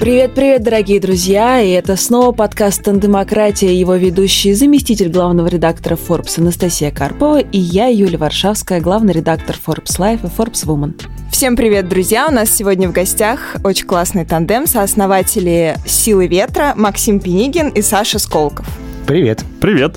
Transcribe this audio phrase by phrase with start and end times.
[0.00, 1.60] Привет-привет, дорогие друзья!
[1.60, 7.88] И это снова подкаст «Тандемократия», его ведущий заместитель главного редактора Forbes Анастасия Карпова и я,
[7.88, 10.98] Юлия Варшавская, главный редактор Forbes Life и Forbes Woman.
[11.30, 12.28] Всем привет, друзья!
[12.28, 18.18] У нас сегодня в гостях очень классный тандем сооснователи «Силы ветра» Максим Пенигин и Саша
[18.18, 18.66] Сколков.
[19.06, 19.44] Привет!
[19.60, 19.96] Привет!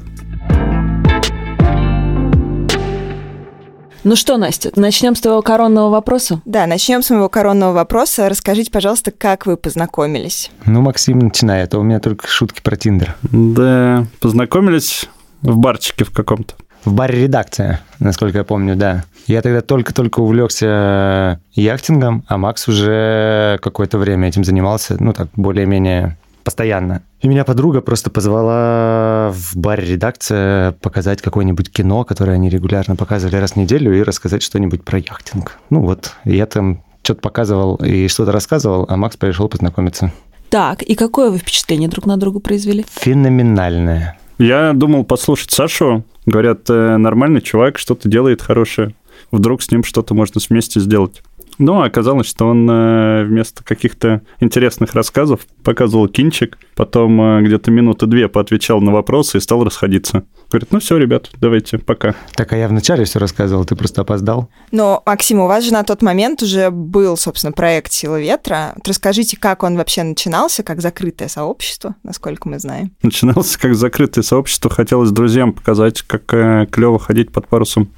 [4.04, 6.42] Ну что, Настя, начнем с твоего коронного вопроса?
[6.44, 8.28] Да, начнем с моего коронного вопроса.
[8.28, 10.52] Расскажите, пожалуйста, как вы познакомились?
[10.66, 13.16] Ну, Максим, начинает, а у меня только шутки про Тиндер.
[13.22, 15.06] Да, познакомились
[15.42, 16.56] в барчике в каком-то.
[16.84, 19.06] В баре редакция, насколько я помню, да.
[19.26, 26.18] Я тогда только-только увлекся яхтингом, а Макс уже какое-то время этим занимался, ну так, более-менее
[26.44, 27.04] постоянно.
[27.24, 33.38] И меня подруга просто позвала в баре редакция показать какое-нибудь кино, которое они регулярно показывали
[33.38, 35.58] раз в неделю, и рассказать что-нибудь про яхтинг.
[35.70, 40.12] Ну вот, я там что-то показывал и что-то рассказывал, а Макс пришел познакомиться.
[40.50, 42.86] Так, и какое вы впечатление друг на друга произвели?
[42.92, 44.20] Феноменальное.
[44.38, 46.04] Я думал послушать Сашу.
[46.26, 48.96] Говорят, э, нормальный чувак, что-то делает хорошее.
[49.32, 51.24] Вдруг с ним что-то можно вместе сделать.
[51.58, 58.06] Но оказалось, что он э, вместо каких-то интересных рассказов показывал кинчик, потом э, где-то минуты
[58.08, 60.24] две поотвечал на вопросы и стал расходиться.
[60.50, 62.16] Говорит, ну все, ребят, давайте, пока.
[62.36, 64.50] Так, а я вначале все рассказывал, ты просто опоздал.
[64.72, 68.74] Но, Максим, у вас же на тот момент уже был, собственно, проект «Сила ветра».
[68.76, 72.92] Вот расскажите, как он вообще начинался, как закрытое сообщество, насколько мы знаем.
[73.02, 74.70] Начинался как закрытое сообщество.
[74.70, 77.90] Хотелось друзьям показать, как э, клево ходить под парусом.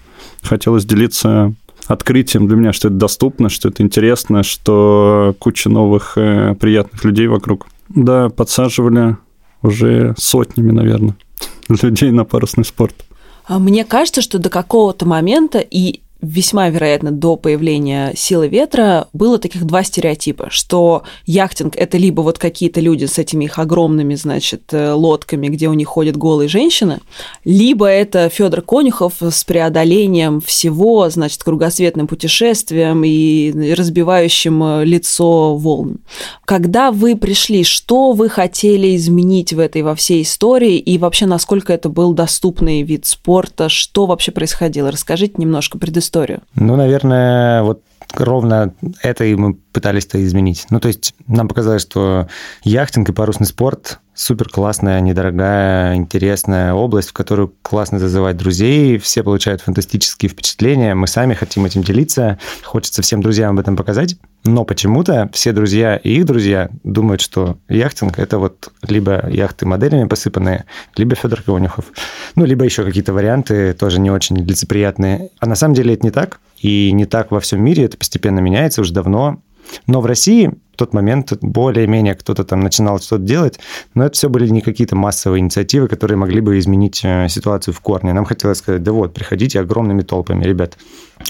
[0.42, 1.54] Хотелось делиться
[1.88, 7.28] открытием для меня, что это доступно, что это интересно, что куча новых э, приятных людей
[7.28, 7.68] вокруг.
[7.90, 9.18] Да, подсаживали
[9.62, 11.16] уже сотнями, наверное,
[11.70, 13.06] людей на парусный спорт.
[13.48, 19.38] А Мне кажется, что до какого-то момента и весьма вероятно до появления силы ветра было
[19.38, 24.74] таких два стереотипа, что яхтинг это либо вот какие-то люди с этими их огромными, значит,
[24.74, 27.00] э, лодками, где у них ходят голые женщины,
[27.44, 36.00] либо это Федор Конюхов с преодолением всего, значит, кругосветным путешествием и разбивающим э, лицо волн.
[36.46, 41.72] Когда вы пришли, что вы хотели изменить в этой во всей истории и вообще насколько
[41.72, 44.92] это был доступный вид спорта, что вообще происходило?
[44.92, 46.42] Расскажите немножко предысторию историю?
[46.56, 47.82] Ну, наверное, вот
[48.14, 50.68] ровно это и мы пытались-то изменить.
[50.70, 52.28] Ну, то есть нам показалось, что
[52.64, 59.24] яхтинг и парусный спорт супер классная, недорогая, интересная область, в которую классно зазывать друзей, все
[59.24, 64.16] получают фантастические впечатления, мы сами хотим этим делиться, хочется всем друзьям об этом показать,
[64.46, 70.08] но почему-то все друзья и их друзья думают, что яхтинг– это вот либо яхты моделями
[70.08, 71.86] посыпанные, либо Федор Конюхов,
[72.36, 75.30] ну, либо еще какие-то варианты тоже не очень лицеприятные.
[75.40, 78.40] А на самом деле это не так, и не так во всем мире, это постепенно
[78.40, 79.42] меняется уже давно.
[79.88, 83.60] Но в России в тот момент более-менее кто-то там начинал что-то делать,
[83.94, 87.80] но это все были не какие-то массовые инициативы, которые могли бы изменить э, ситуацию в
[87.80, 88.12] корне.
[88.12, 90.78] Нам хотелось сказать, да вот, приходите огромными толпами, ребят.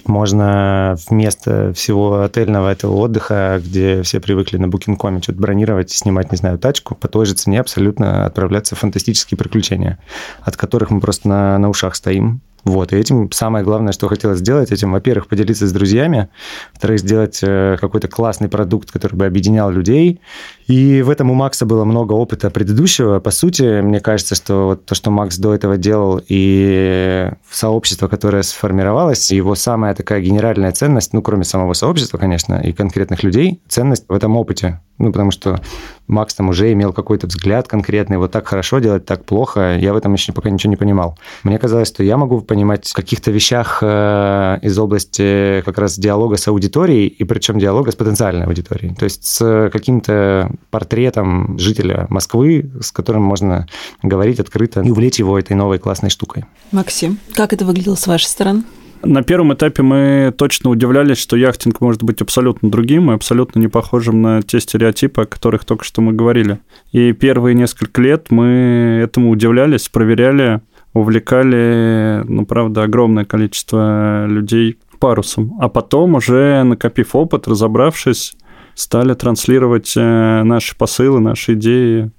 [0.07, 6.37] Можно вместо всего отельного этого отдыха, где все привыкли на Booking.com что-то бронировать, снимать, не
[6.37, 9.99] знаю, тачку, по той же цене абсолютно отправляться в фантастические приключения,
[10.41, 12.41] от которых мы просто на, на ушах стоим.
[12.65, 16.29] Вот, и этим самое главное, что хотелось сделать, этим, во-первых, поделиться с друзьями,
[16.73, 20.19] во-вторых, сделать э, какой-то классный продукт, который бы объединял людей.
[20.65, 23.19] И в этом у Макса было много опыта предыдущего.
[23.19, 28.41] По сути, мне кажется, что вот то, что Макс до этого делал, и сообщество, которое
[28.41, 34.05] сформировалось, его самая такая генеральная ценность, ну, кроме самого сообщества, конечно, и конкретных людей, ценность
[34.07, 34.81] в этом опыте.
[34.97, 35.59] Ну, потому что
[36.07, 39.77] Макс там уже имел какой-то взгляд конкретный, вот так хорошо делать, так плохо.
[39.79, 41.17] Я в этом еще пока ничего не понимал.
[41.43, 46.37] Мне казалось, что я могу понимать в каких-то вещах э, из области как раз диалога
[46.37, 48.95] с аудиторией, и причем диалога с потенциальной аудиторией.
[48.95, 53.67] То есть с каким-то портретом жителя Москвы, с которым можно
[54.03, 56.45] говорить открыто и увлечь его этой новой классной штукой.
[56.71, 58.63] Максим, как это выглядело с вашей стороны?
[59.05, 63.67] На первом этапе мы точно удивлялись, что яхтинг может быть абсолютно другим и абсолютно не
[63.67, 66.59] похожим на те стереотипы, о которых только что мы говорили.
[66.91, 70.61] И первые несколько лет мы этому удивлялись, проверяли,
[70.93, 75.55] увлекали, ну, правда, огромное количество людей парусом.
[75.59, 78.35] А потом уже, накопив опыт, разобравшись,
[78.73, 82.11] стали транслировать э, наши посылы, наши идеи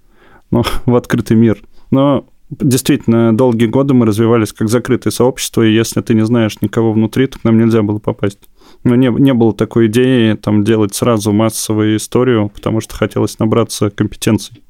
[0.52, 1.62] ну, в открытый мир.
[1.90, 6.92] Но Действительно, долгие годы мы развивались как закрытое сообщество, и если ты не знаешь никого
[6.92, 8.38] внутри, то к нам нельзя было попасть.
[8.84, 13.90] Но не, не было такой идеи там делать сразу массовую историю, потому что хотелось набраться
[13.90, 14.62] компетенций.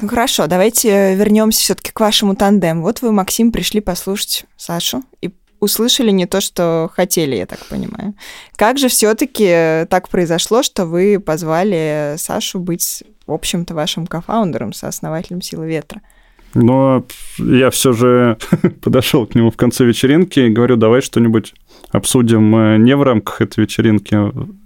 [0.00, 2.82] Ну хорошо, давайте вернемся все-таки к вашему тандему.
[2.82, 8.14] Вот вы, Максим, пришли послушать Сашу и услышали не то, что хотели, я так понимаю.
[8.56, 15.42] Как же все-таки так произошло, что вы позвали Сашу быть, в общем-то, вашим кофаундером, сооснователем
[15.42, 16.00] «Силы ветра»?
[16.54, 17.04] Но
[17.38, 18.38] я все же
[18.82, 21.54] подошел к нему в конце вечеринки и говорю, давай что-нибудь
[21.90, 24.16] обсудим э, не в рамках этой вечеринки,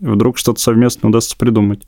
[0.00, 1.82] вдруг что-то совместно удастся придумать.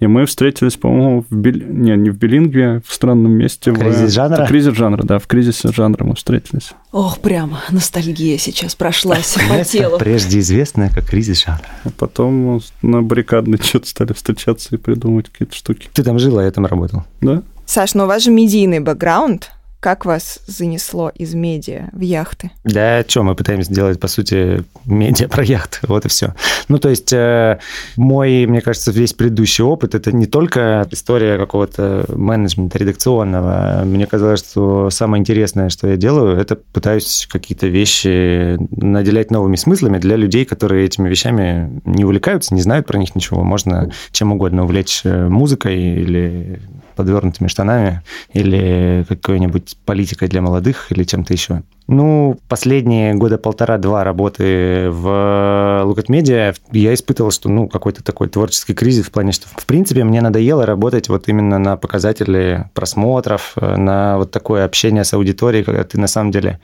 [0.00, 1.54] И мы встретились, по-моему, в Бел...
[1.54, 3.72] не, не в Билингве, в странном месте.
[3.72, 4.14] Кризис в...
[4.14, 4.46] жанра?
[4.46, 6.72] Кризис жанра, да, в кризисе жанра мы встретились.
[6.92, 9.98] Ох, прямо ностальгия сейчас прошлась по телу.
[9.98, 11.66] Прежде известная как кризис жанра.
[11.84, 15.88] А потом на баррикадной что-то стали встречаться и придумывать какие-то штуки.
[15.92, 17.04] Ты там жил, а я там работал.
[17.20, 17.42] Да.
[17.68, 19.50] Саш, ну у вас же медийный бэкграунд.
[19.78, 22.50] Как вас занесло из медиа в яхты?
[22.64, 26.34] Да, что мы пытаемся делать, по сути, медиа про яхты, вот и все.
[26.68, 27.58] Ну, то есть э,
[27.96, 33.82] мой, мне кажется, весь предыдущий опыт, это не только история какого-то менеджмента редакционного.
[33.84, 39.98] Мне казалось, что самое интересное, что я делаю, это пытаюсь какие-то вещи наделять новыми смыслами
[39.98, 43.44] для людей, которые этими вещами не увлекаются, не знают про них ничего.
[43.44, 46.60] Можно чем угодно увлечь э, музыкой или
[46.98, 48.02] подвернутыми штанами
[48.32, 51.62] или какой-нибудь политикой для молодых или чем-то еще.
[51.86, 58.74] Ну, последние года полтора-два работы в Лукат Медиа я испытывал, что, ну, какой-то такой творческий
[58.74, 64.18] кризис в плане, что, в принципе, мне надоело работать вот именно на показатели просмотров, на
[64.18, 66.60] вот такое общение с аудиторией, когда ты на самом деле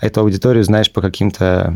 [0.00, 1.74] эту аудиторию знаешь по каким-то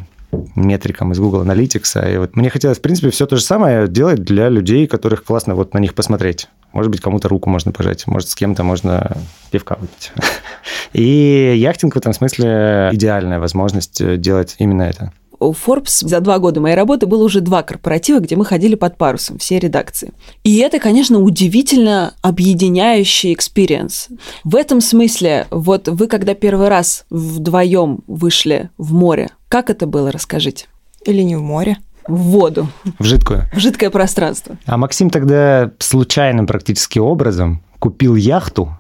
[0.55, 2.15] метрикам из Google Analytics.
[2.15, 5.55] И вот мне хотелось, в принципе, все то же самое делать для людей, которых классно
[5.55, 6.49] вот на них посмотреть.
[6.73, 9.17] Может быть, кому-то руку можно пожать, может, с кем-то можно
[9.51, 10.13] пивка выпить.
[10.93, 16.61] И яхтинг в этом смысле идеальная возможность делать именно это у Forbes за два года
[16.61, 20.13] моей работы было уже два корпоратива, где мы ходили под парусом, все редакции.
[20.45, 24.09] И это, конечно, удивительно объединяющий experience.
[24.45, 30.13] В этом смысле, вот вы когда первый раз вдвоем вышли в море, как это было,
[30.13, 30.67] расскажите?
[31.05, 31.79] Или не в море?
[32.07, 32.69] В воду.
[32.99, 33.47] В жидкую.
[33.53, 34.57] В жидкое пространство.
[34.67, 38.77] А Максим тогда случайным практически образом купил яхту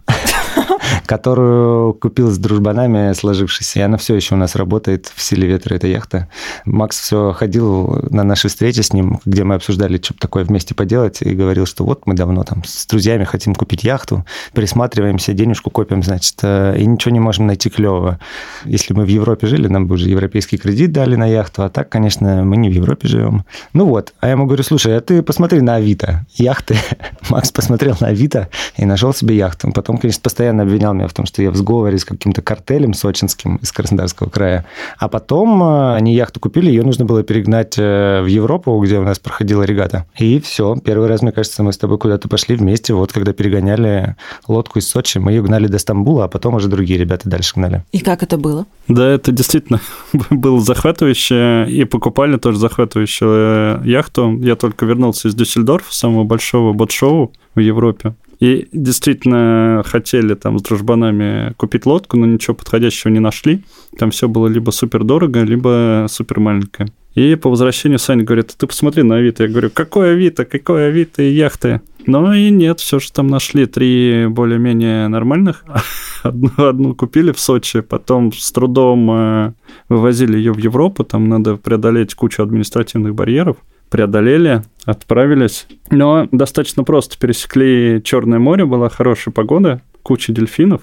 [1.06, 3.76] которую купил с дружбанами сложившись.
[3.76, 6.28] И она все еще у нас работает в «Силе ветра», эта яхта.
[6.64, 11.22] Макс все ходил на наши встречи с ним, где мы обсуждали, что такое вместе поделать,
[11.22, 16.02] и говорил, что вот мы давно там с друзьями хотим купить яхту, присматриваемся, денежку копим,
[16.02, 18.18] значит, э, и ничего не можем найти клевого.
[18.64, 21.88] Если мы в Европе жили, нам бы уже европейский кредит дали на яхту, а так,
[21.88, 23.44] конечно, мы не в Европе живем.
[23.72, 26.76] Ну вот, а я ему говорю, слушай, а ты посмотри на Авито, яхты.
[27.30, 29.70] Макс посмотрел на Авито и нашел себе яхту.
[29.72, 33.56] Потом, конечно, постоянно обвинял меня в том, что я в сговоре с каким-то картелем сочинским
[33.56, 34.66] из Краснодарского края.
[34.98, 39.02] А потом э, они яхту купили, ее нужно было перегнать э, в Европу, где у
[39.04, 40.06] нас проходила регата.
[40.18, 40.76] И все.
[40.84, 42.94] Первый раз, мне кажется, мы с тобой куда-то пошли вместе.
[42.94, 44.16] Вот когда перегоняли
[44.48, 47.84] лодку из Сочи, мы ее гнали до Стамбула, а потом уже другие ребята дальше гнали.
[47.92, 48.66] И как это было?
[48.88, 49.80] Да, это действительно
[50.30, 51.66] было захватывающе.
[51.68, 54.38] И покупали тоже захватывающую яхту.
[54.40, 58.14] Я только вернулся из Дюссельдорфа, самого большого бот-шоу в Европе.
[58.42, 63.62] И действительно хотели там с дружбанами купить лодку, но ничего подходящего не нашли.
[63.96, 66.88] Там все было либо супер дорого, либо супер маленькое.
[67.14, 69.44] И по возвращению Саня говорит, ты посмотри на Авито.
[69.44, 71.82] Я говорю, какое Авито, какое Авито и яхты?
[72.04, 75.64] Ну и нет, все же там нашли три более-менее нормальных.
[76.24, 79.52] Одну, одну купили в Сочи, потом с трудом э,
[79.88, 83.56] вывозили ее в Европу, там надо преодолеть кучу административных барьеров
[83.92, 85.66] преодолели, отправились.
[85.90, 90.80] Но достаточно просто пересекли Черное море, была хорошая погода, куча дельфинов.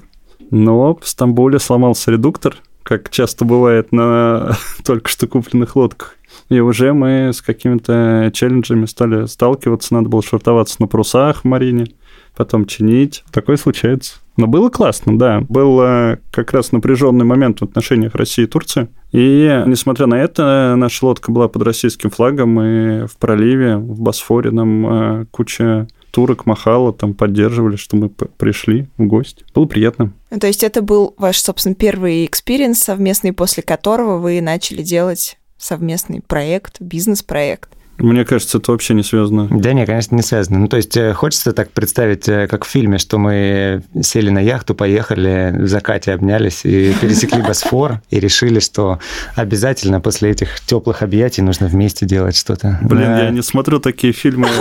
[0.51, 6.15] Но в Стамбуле сломался редуктор, как часто бывает на только что купленных лодках.
[6.49, 9.93] И уже мы с какими-то челленджами стали сталкиваться.
[9.93, 11.87] Надо было швартоваться на парусах в марине,
[12.35, 13.23] потом чинить.
[13.31, 14.15] Такое случается.
[14.35, 15.41] Но было классно, да.
[15.49, 18.87] Был э, как раз напряженный момент в отношениях России и Турции.
[19.11, 24.51] И, несмотря на это, наша лодка была под российским флагом, и в проливе, в Босфоре
[24.51, 29.43] нам э, куча турок махала, там поддерживали, что мы пришли в гости.
[29.53, 30.13] Было приятно.
[30.39, 36.21] То есть это был ваш, собственно, первый experience совместный, после которого вы начали делать совместный
[36.21, 37.69] проект, бизнес-проект.
[37.99, 39.47] Мне кажется, это вообще не связано.
[39.51, 40.59] Да нет, конечно, не связано.
[40.59, 44.39] Ну, то есть э, хочется так представить, э, как в фильме, что мы сели на
[44.39, 48.99] яхту, поехали, в закате обнялись и пересекли Босфор, и решили, что
[49.35, 52.79] обязательно после этих теплых объятий нужно вместе делать что-то.
[52.81, 54.47] Блин, я не смотрю такие фильмы.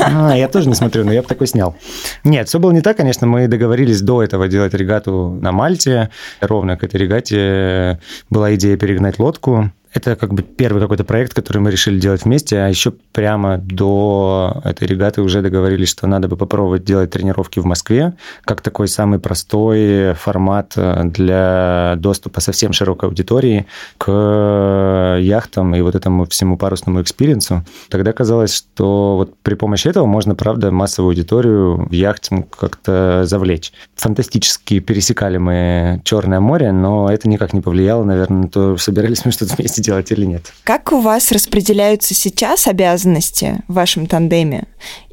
[0.00, 1.76] А, я тоже не смотрю, но я бы такой снял.
[2.24, 3.26] Нет, все было не так, конечно.
[3.26, 6.10] Мы договорились до этого делать регату на Мальте.
[6.40, 8.00] Ровно к этой регате
[8.30, 9.72] была идея перегнать лодку.
[9.92, 14.60] Это как бы первый какой-то проект, который мы решили делать вместе, а еще прямо до
[14.64, 19.18] этой регаты уже договорились, что надо бы попробовать делать тренировки в Москве, как такой самый
[19.18, 23.66] простой формат э, для доступа совсем широкой аудитории
[23.96, 27.64] к яхтам и вот этому всему парусному experience у.
[27.88, 33.72] Тогда казалось, что вот при помощи этого можно, правда, массовую аудиторию в яхтинг как-то завлечь.
[33.96, 39.32] Фантастически пересекали мы Черное море, но это никак не повлияло, наверное, на то, собирались мы
[39.32, 40.52] что-то вместе делать или нет.
[40.64, 44.64] Как у вас распределяются сейчас обязанности в вашем тандеме?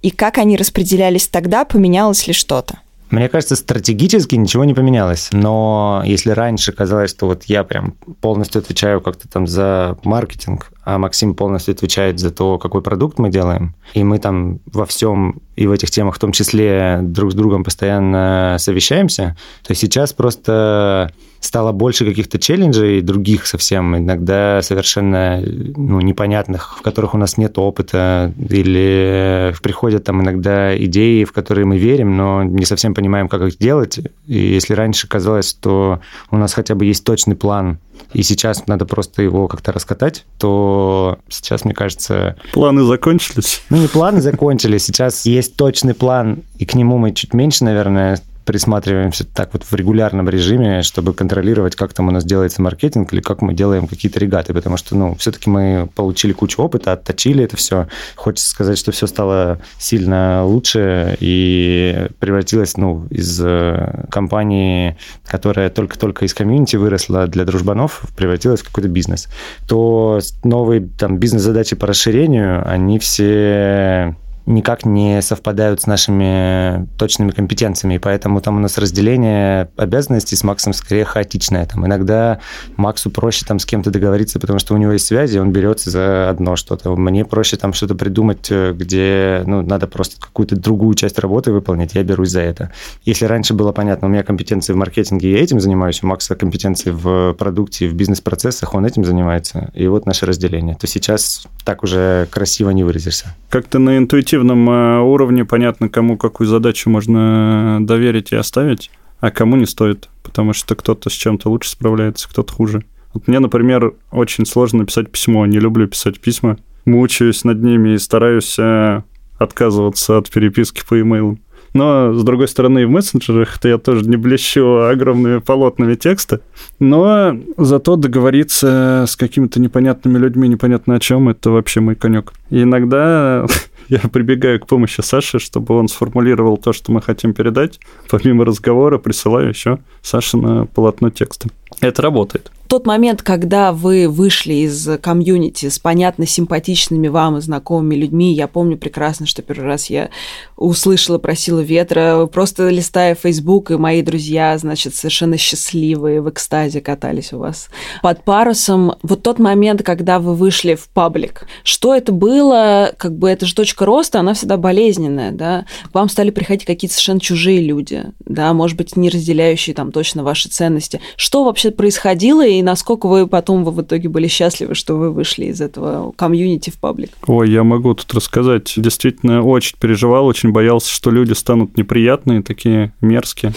[0.01, 1.65] И как они распределялись тогда?
[1.65, 2.79] Поменялось ли что-то?
[3.11, 5.29] Мне кажется, стратегически ничего не поменялось.
[5.31, 10.97] Но если раньше казалось, что вот я прям полностью отвечаю как-то там за маркетинг, а
[10.97, 15.67] Максим полностью отвечает за то, какой продукт мы делаем, и мы там во всем и
[15.67, 21.11] в этих темах в том числе друг с другом постоянно совещаемся, то сейчас просто
[21.45, 27.57] стало больше каких-то челленджей, других совсем, иногда совершенно ну, непонятных, в которых у нас нет
[27.57, 33.41] опыта, или приходят там иногда идеи, в которые мы верим, но не совсем понимаем, как
[33.41, 33.99] их делать.
[34.27, 35.99] И если раньше казалось, что
[36.31, 37.79] у нас хотя бы есть точный план,
[38.13, 42.35] и сейчас надо просто его как-то раскатать, то сейчас, мне кажется...
[42.53, 43.61] Планы закончились?
[43.69, 48.19] Ну, не планы закончились, сейчас есть точный план, и к нему мы чуть меньше, наверное,
[48.45, 53.21] присматриваемся так вот в регулярном режиме, чтобы контролировать, как там у нас делается маркетинг или
[53.21, 57.57] как мы делаем какие-то регаты, потому что, ну, все-таки мы получили кучу опыта, отточили это
[57.57, 57.87] все.
[58.15, 66.25] Хочется сказать, что все стало сильно лучше и превратилось, ну, из э, компании, которая только-только
[66.25, 69.27] из комьюнити выросла для дружбанов, превратилась в какой-то бизнес.
[69.67, 77.97] То новые там бизнес-задачи по расширению, они все никак не совпадают с нашими точными компетенциями,
[77.97, 81.65] поэтому там у нас разделение обязанностей с Максом скорее хаотичное.
[81.65, 82.39] Там иногда
[82.77, 86.29] Максу проще там с кем-то договориться, потому что у него есть связи, он берется за
[86.29, 86.95] одно что-то.
[86.95, 91.95] Мне проще там что-то придумать, э, где ну, надо просто какую-то другую часть работы выполнить,
[91.95, 92.71] я берусь за это.
[93.03, 96.91] Если раньше было понятно, у меня компетенции в маркетинге, я этим занимаюсь, у Макса компетенции
[96.91, 99.71] в продукте, в бизнес-процессах, он этим занимается.
[99.73, 100.75] И вот наше разделение.
[100.75, 103.35] То сейчас так уже красиво не выразишься.
[103.49, 109.31] Как-то на интуитивном интуитивном э, уровне понятно, кому какую задачу можно доверить и оставить, а
[109.31, 112.83] кому не стоит, потому что кто-то с чем-то лучше справляется, кто-то хуже.
[113.13, 117.97] Вот мне, например, очень сложно написать письмо, не люблю писать письма, мучаюсь над ними и
[117.97, 119.01] стараюсь э,
[119.37, 121.39] отказываться от переписки по имейлам.
[121.75, 126.39] Но, с другой стороны, в мессенджерах-то я тоже не блещу огромными полотнами текста.
[126.79, 132.31] Но зато договориться с какими-то непонятными людьми, непонятно о чем, это вообще мой конек.
[132.49, 133.45] И иногда
[133.89, 137.79] я прибегаю к помощи Саши, чтобы он сформулировал то, что мы хотим передать.
[138.09, 141.49] Помимо разговора присылаю еще Саше на полотно текста.
[141.81, 147.95] Это работает тот момент, когда вы вышли из комьюнити с понятно симпатичными вам и знакомыми
[147.95, 150.09] людьми, я помню прекрасно, что первый раз я
[150.57, 156.81] услышала про силу ветра, просто листая Facebook, и мои друзья, значит, совершенно счастливые, в экстазе
[156.81, 157.69] катались у вас
[158.01, 158.95] под парусом.
[159.03, 163.53] Вот тот момент, когда вы вышли в паблик, что это было, как бы это же
[163.53, 168.53] точка роста, она всегда болезненная, да, к вам стали приходить какие-то совершенно чужие люди, да,
[168.53, 171.01] может быть, не разделяющие там точно ваши ценности.
[171.17, 175.45] Что вообще происходило, и насколько вы потом вы в итоге были счастливы, что вы вышли
[175.45, 177.11] из этого комьюнити в паблик?
[177.27, 178.73] Ой, я могу тут рассказать.
[178.75, 183.53] Действительно, очень переживал, очень боялся, что люди станут неприятные, такие мерзкие.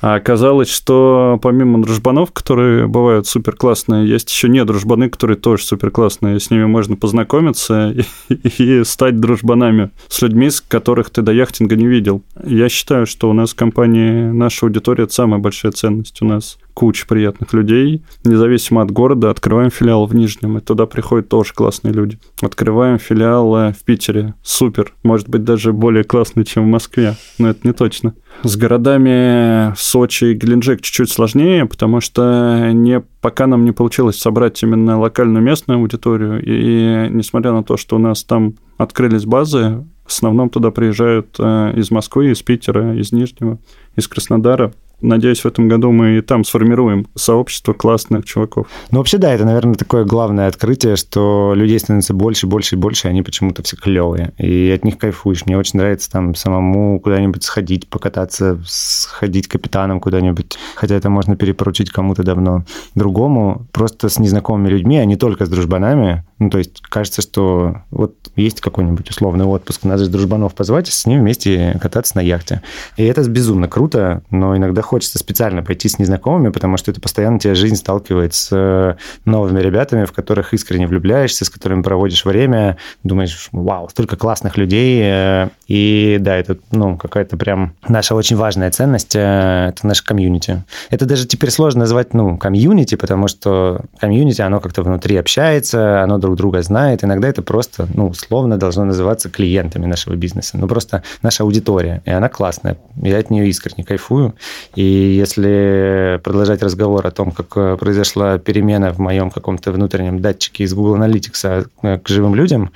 [0.00, 5.62] А оказалось, что помимо дружбанов, которые бывают супер классные, есть еще не дружбаны, которые тоже
[5.62, 6.40] супер классные.
[6.40, 7.94] С ними можно познакомиться
[8.28, 12.22] и, и стать дружбанами с людьми, с которых ты до яхтинга не видел.
[12.44, 16.20] Я считаю, что у нас в компании наша аудитория это самая большая ценность.
[16.20, 18.02] У нас куча приятных людей.
[18.24, 22.18] Независимо от города, открываем филиал в Нижнем, и туда приходят тоже классные люди.
[22.40, 24.34] Открываем филиал в Питере.
[24.42, 24.92] Супер.
[25.02, 27.16] Может быть, даже более классный, чем в Москве.
[27.38, 28.14] Но это не точно.
[28.42, 34.62] С городами Сочи и Геленджик чуть-чуть сложнее, потому что не, пока нам не получилось собрать
[34.62, 39.84] именно локальную местную аудиторию, и, и несмотря на то, что у нас там открылись базы,
[40.04, 43.58] в основном туда приезжают э, из Москвы, из Питера, из Нижнего,
[43.96, 44.72] из Краснодара.
[45.02, 48.68] Надеюсь, в этом году мы и там сформируем сообщество классных чуваков.
[48.90, 53.08] Ну, вообще, да, это, наверное, такое главное открытие, что людей становится больше, больше и больше,
[53.08, 54.32] они почему-то все клевые.
[54.38, 55.44] И от них кайфуешь.
[55.46, 60.56] Мне очень нравится там самому куда-нибудь сходить, покататься, сходить капитаном куда-нибудь.
[60.76, 62.64] Хотя это можно перепоручить кому-то давно.
[62.94, 67.82] Другому, просто с незнакомыми людьми, а не только с дружбанами, Ну, то есть кажется, что
[67.92, 72.62] вот есть какой-нибудь условный отпуск, надо же дружбанов позвать, с ним вместе кататься на яхте.
[72.96, 77.38] И это безумно круто, но иногда хочется специально пойти с незнакомыми, потому что это постоянно
[77.38, 82.76] тебя жизнь сталкивает с э, новыми ребятами, в которых искренне влюбляешься, с которыми проводишь время,
[83.04, 85.00] думаешь, вау, столько классных людей.
[85.04, 90.64] Э, и да, это, ну, какая-то прям наша очень важная ценность, э, это наш комьюнити.
[90.90, 96.18] Это даже теперь сложно назвать, ну, комьюнити, потому что комьюнити, оно как-то внутри общается, оно
[96.18, 97.04] друг друга знает.
[97.04, 100.56] Иногда это просто, ну, условно должно называться клиентами нашего бизнеса.
[100.58, 102.76] Ну, просто наша аудитория, и она классная.
[102.96, 104.34] Я от нее искренне кайфую.
[104.74, 110.64] И если продолжать разговор о том, как э, произошла перемена в моем каком-то внутреннем датчике
[110.64, 112.72] из Google Analytics э, к живым людям,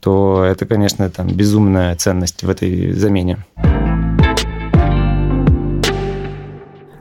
[0.00, 3.38] то это, конечно, там безумная ценность в этой замене.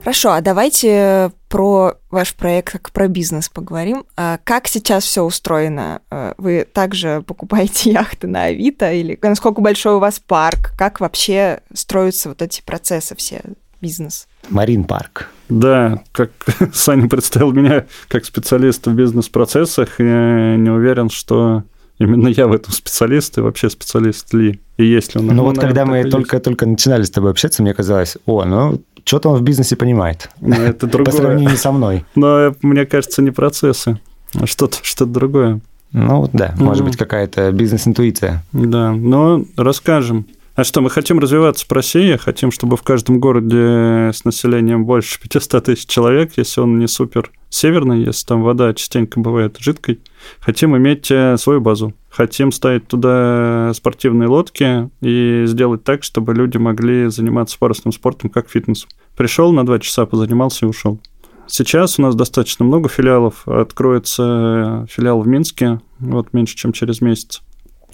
[0.07, 4.05] Хорошо, а давайте про ваш проект, как про бизнес поговорим.
[4.15, 6.01] А как сейчас все устроено?
[6.09, 10.73] А вы также покупаете яхты на Авито или насколько большой у вас парк?
[10.77, 13.41] Как вообще строятся вот эти процессы все,
[13.81, 14.27] бизнес?
[14.49, 15.29] Марин парк.
[15.49, 16.31] Да, как
[16.73, 21.63] Саня представил меня как специалиста в бизнес-процессах, я не уверен, что
[21.99, 25.27] именно я в этом специалист и вообще специалист ли, и есть ли он.
[25.27, 29.29] Ну, ну вот когда мы только-только начинали с тобой общаться, мне казалось, о, ну что-то
[29.29, 30.29] он в бизнесе понимает.
[30.41, 31.05] Но ну, это другое.
[31.05, 32.05] По сравнению со мной.
[32.15, 33.99] Но мне кажется, не процессы,
[34.33, 35.61] а что-то что другое.
[35.93, 38.43] Ну да, может быть, какая-то бизнес-интуиция.
[38.51, 40.27] Да, но расскажем.
[40.57, 45.21] А что, мы хотим развиваться по России, хотим, чтобы в каждом городе с населением больше
[45.21, 50.01] 500 тысяч человек, если он не супер северный, если там вода частенько бывает жидкой,
[50.39, 51.93] хотим иметь э, свою базу.
[52.09, 58.49] Хотим ставить туда спортивные лодки и сделать так, чтобы люди могли заниматься парусным спортом как
[58.49, 58.89] фитнесом.
[59.15, 60.99] Пришел на два часа, позанимался и ушел.
[61.45, 63.47] Сейчас у нас достаточно много филиалов.
[63.47, 67.43] Откроется филиал в Минске, вот меньше, чем через месяц.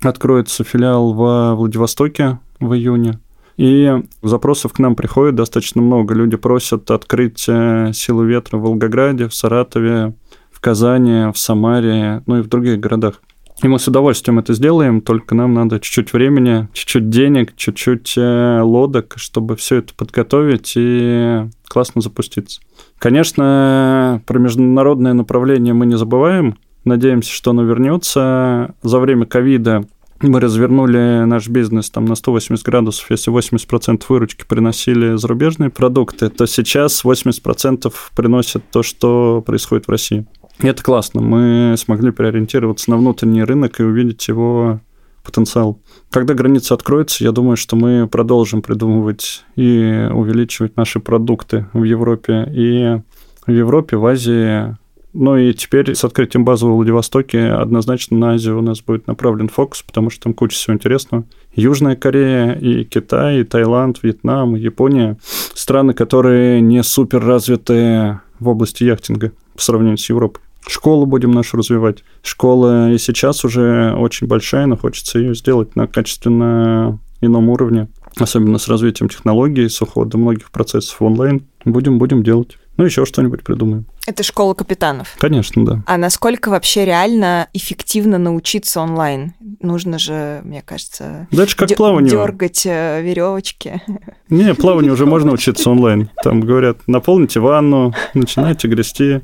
[0.02, 3.20] Откроется филиал во Владивостоке в июне.
[3.58, 3.92] И
[4.22, 6.16] запросов к нам приходит достаточно много.
[6.16, 10.16] Люди просят открыть силу ветра в Волгограде, в Саратове,
[10.52, 13.22] в Казани, в Самаре, ну и в других городах.
[13.62, 18.62] И мы с удовольствием это сделаем, только нам надо чуть-чуть времени, чуть-чуть денег, чуть-чуть э,
[18.62, 22.62] лодок, чтобы все это подготовить и классно запуститься.
[22.98, 26.58] Конечно, про международное направление мы не забываем.
[26.84, 28.76] Надеемся, что оно вернется.
[28.82, 29.86] За время ковида
[30.28, 36.46] мы развернули наш бизнес там на 180 градусов, если 80% выручки приносили зарубежные продукты, то
[36.46, 40.26] сейчас 80% приносят то, что происходит в России.
[40.60, 41.22] И это классно.
[41.22, 44.80] Мы смогли переориентироваться на внутренний рынок и увидеть его
[45.24, 45.80] потенциал.
[46.12, 52.48] Когда граница откроется, я думаю, что мы продолжим придумывать и увеличивать наши продукты в Европе.
[52.54, 53.02] И
[53.48, 54.78] в Европе, в Азии,
[55.14, 59.48] ну и теперь с открытием базы в Владивостоке однозначно на Азию у нас будет направлен
[59.48, 61.24] фокус, потому что там куча всего интересного.
[61.56, 65.18] Южная Корея, и Китай, и Таиланд, Вьетнам, и Япония.
[65.54, 70.42] Страны, которые не супер развиты в области яхтинга по сравнению с Европой.
[70.68, 72.04] Школу будем нашу развивать.
[72.24, 78.58] Школа и сейчас уже очень большая, но хочется ее сделать на качественно ином уровне, особенно
[78.58, 81.44] с развитием технологий, с уходом многих процессов онлайн.
[81.66, 82.58] Будем, будем делать.
[82.76, 83.86] Ну, еще что-нибудь придумаем.
[84.08, 85.16] Это школа капитанов.
[85.20, 85.84] Конечно, да.
[85.86, 89.34] А насколько вообще реально эффективно научиться онлайн?
[89.62, 92.10] Нужно же, мне кажется, да, это же как плаванию.
[92.10, 93.82] дергать э, веревочки.
[94.30, 96.10] Не, плаванию уже можно учиться онлайн.
[96.24, 99.22] Там говорят, наполните ванну, начинайте грести.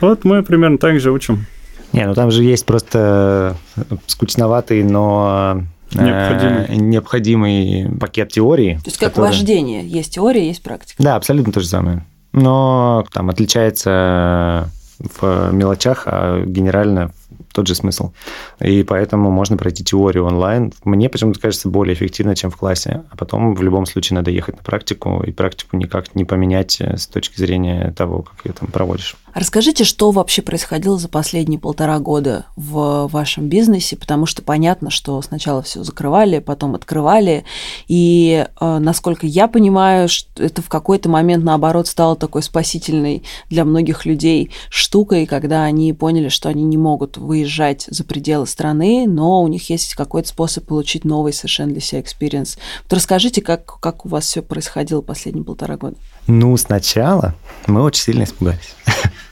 [0.00, 1.46] Вот мы примерно так же учим.
[1.92, 3.56] Не, ну там же есть просто
[4.06, 5.64] скучноватый, но
[5.94, 6.76] э, необходимый.
[6.78, 8.76] необходимый пакет теории.
[8.76, 9.26] То есть как который...
[9.26, 9.86] вождение.
[9.86, 11.02] Есть теория, есть практика.
[11.02, 17.12] Да, абсолютно то же самое но там отличается в мелочах, а генерально
[17.52, 18.12] тот же смысл.
[18.60, 20.72] И поэтому можно пройти теорию онлайн.
[20.84, 23.02] Мне почему-то кажется более эффективно, чем в классе.
[23.10, 27.06] А потом в любом случае надо ехать на практику, и практику никак не поменять с
[27.06, 29.16] точки зрения того, как ее там проводишь.
[29.34, 35.20] Расскажите, что вообще происходило за последние полтора года в вашем бизнесе, потому что понятно, что
[35.22, 37.44] сначала все закрывали, потом открывали,
[37.86, 44.04] и э, насколько я понимаю, это в какой-то момент наоборот стало такой спасительной для многих
[44.04, 49.48] людей штукой, когда они поняли, что они не могут выезжать за пределы страны, но у
[49.48, 52.58] них есть какой-то способ получить новый совершенно для себя experience.
[52.84, 55.96] Вот расскажите, как, как у вас все происходило последние полтора года?
[56.32, 57.34] Ну, сначала
[57.66, 58.76] мы очень сильно испугались.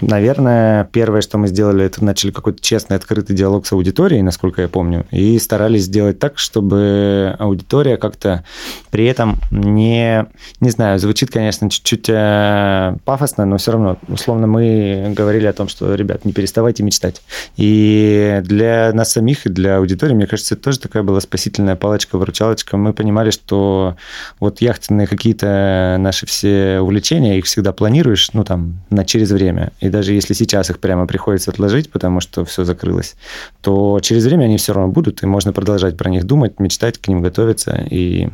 [0.00, 4.68] Наверное, первое, что мы сделали, это начали какой-то честный, открытый диалог с аудиторией, насколько я
[4.68, 8.44] помню, и старались сделать так, чтобы аудитория как-то
[8.90, 10.26] при этом не,
[10.60, 15.68] не знаю, звучит, конечно, чуть-чуть э, пафосно, но все равно, условно, мы говорили о том,
[15.68, 17.22] что, ребят, не переставайте мечтать.
[17.56, 22.76] И для нас самих и для аудитории, мне кажется, это тоже такая была спасительная палочка-выручалочка.
[22.76, 23.96] Мы понимали, что
[24.40, 29.72] вот яхтенные какие-то наши все увлечения, их всегда планируешь, ну, там, на через время.
[29.80, 33.14] И даже если сейчас их прямо приходится отложить, потому что все закрылось,
[33.60, 37.08] то через время они все равно будут, и можно продолжать про них думать, мечтать, к
[37.08, 37.86] ним готовиться.
[37.90, 38.28] И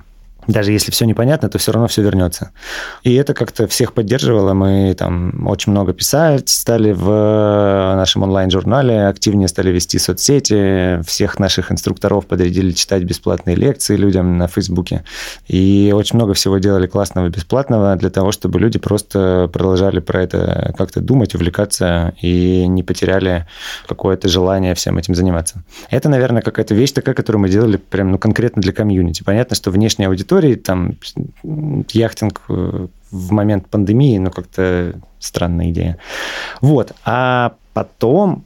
[0.49, 2.51] даже если все непонятно, то все равно все вернется.
[3.05, 4.55] И это как-то всех поддерживало.
[4.55, 7.07] Мы там очень много писать стали в
[7.97, 14.49] нашем онлайн-журнале, активнее стали вести соцсети, всех наших инструкторов подрядили читать бесплатные лекции людям на
[14.49, 15.05] Фейсбуке.
[15.49, 20.75] И очень много всего делали классного бесплатного для того, чтобы люди просто продолжали про это
[20.79, 23.47] как-то думать, увлекаться и не потеряли
[23.87, 25.63] какое-то желание всем этим заниматься.
[25.91, 29.23] Это, наверное, какая-то вещь такая, которую мы делали прям ну, конкретно для комьюнити.
[29.23, 30.95] Понятно, что внешняя аудитория истории, там,
[31.93, 35.99] яхтинг э, в момент пандемии, ну, как-то странная идея.
[36.61, 36.93] Вот.
[37.05, 38.45] А потом,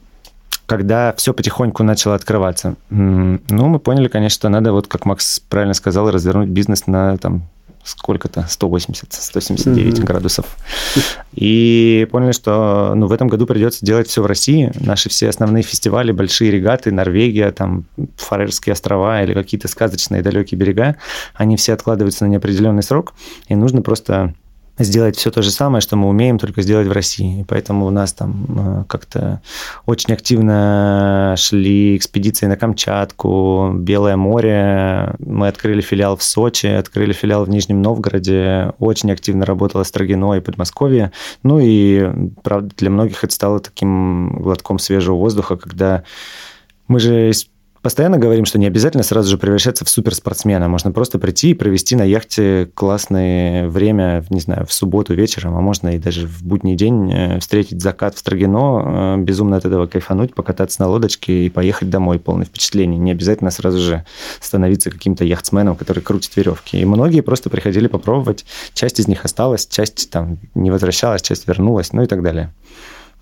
[0.65, 5.73] когда все потихоньку начало открываться, ну, мы поняли, конечно, что надо, вот как Макс правильно
[5.73, 7.43] сказал, развернуть бизнес на там
[7.83, 10.03] сколько-то, 180, 179 mm-hmm.
[10.03, 10.45] градусов.
[11.33, 14.71] И поняли, что ну, в этом году придется делать все в России.
[14.79, 17.85] Наши все основные фестивали, большие регаты, Норвегия, там,
[18.17, 20.95] Фарерские острова или какие-то сказочные далекие берега,
[21.33, 23.13] они все откладываются на неопределенный срок,
[23.47, 24.33] и нужно просто
[24.77, 27.41] сделать все то же самое, что мы умеем, только сделать в России.
[27.41, 29.41] И поэтому у нас там э, как-то
[29.85, 35.15] очень активно шли экспедиции на Камчатку, Белое море.
[35.19, 38.73] Мы открыли филиал в Сочи, открыли филиал в Нижнем Новгороде.
[38.79, 41.11] Очень активно работала Строгино и Подмосковье.
[41.43, 42.09] Ну и,
[42.41, 46.03] правда, для многих это стало таким глотком свежего воздуха, когда
[46.87, 47.31] мы же
[47.83, 50.67] постоянно говорим, что не обязательно сразу же превращаться в суперспортсмена.
[50.69, 55.61] Можно просто прийти и провести на яхте классное время, не знаю, в субботу вечером, а
[55.61, 59.85] можно и даже в будний день э, встретить закат в Строгино, э, безумно от этого
[59.85, 62.97] кайфануть, покататься на лодочке и поехать домой, полное впечатление.
[62.97, 64.05] Не обязательно сразу же
[64.39, 66.79] становиться каким-то яхтсменом, который крутит веревки.
[66.79, 68.45] И многие просто приходили попробовать.
[68.73, 72.53] Часть из них осталась, часть там не возвращалась, часть вернулась, ну и так далее.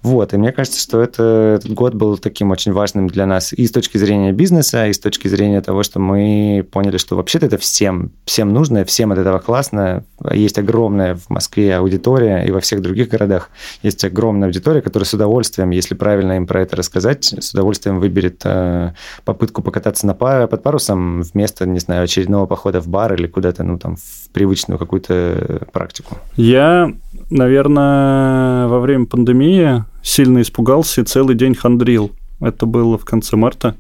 [0.03, 3.67] Вот, и мне кажется, что это, этот год был таким очень важным для нас и
[3.67, 7.57] с точки зрения бизнеса, и с точки зрения того, что мы поняли, что вообще-то это
[7.57, 10.03] всем, всем нужно, всем от этого классно.
[10.31, 13.49] Есть огромная в Москве аудитория, и во всех других городах
[13.83, 18.41] есть огромная аудитория, которая с удовольствием, если правильно им про это рассказать, с удовольствием выберет
[18.43, 23.27] э, попытку покататься на пар, под парусом вместо, не знаю, очередного похода в бар или
[23.27, 26.17] куда-то, ну, там, в привычную какую-то практику.
[26.35, 26.91] Я,
[27.31, 32.11] наверное, во время пандемии сильно испугался и целый день хандрил.
[32.39, 33.75] Это было в конце марта,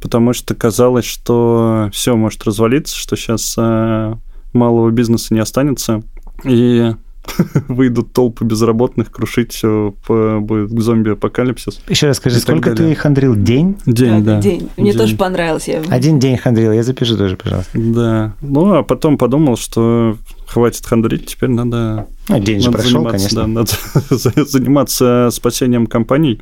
[0.00, 4.14] потому что казалось, что все может развалиться, что сейчас э,
[4.52, 6.02] малого бизнеса не останется,
[6.44, 6.92] и
[7.68, 11.82] выйдут толпы безработных, крушить все, будет зомби-апокалипсис.
[11.88, 13.34] Еще раз скажи, сколько ты хандрил?
[13.34, 13.76] День?
[13.86, 14.40] День, да.
[14.40, 14.68] День.
[14.76, 15.68] Мне тоже понравилось.
[15.88, 17.70] Один день хандрил, я запишу тоже, пожалуйста.
[17.74, 18.34] Да.
[18.40, 22.08] Ну, а потом подумал, что хватит хандрить, теперь надо...
[22.28, 23.42] Ну, день же прошел, конечно.
[23.42, 23.70] Да, надо
[24.44, 26.40] заниматься спасением компаний.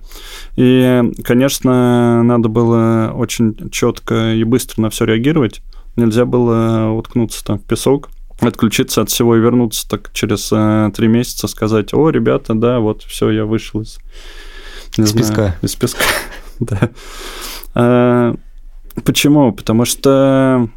[0.57, 5.61] И, конечно, надо было очень четко и быстро на все реагировать.
[5.97, 11.09] Нельзя было уткнуться там в песок, отключиться от всего и вернуться так через э, три
[11.09, 13.99] месяца, сказать, о, ребята, да, вот все, я вышел из...
[14.97, 15.57] Из знаю, песка.
[15.63, 16.05] Из песка,
[16.61, 16.91] да.
[17.75, 18.35] А,
[19.05, 19.53] почему?
[19.53, 20.69] Потому что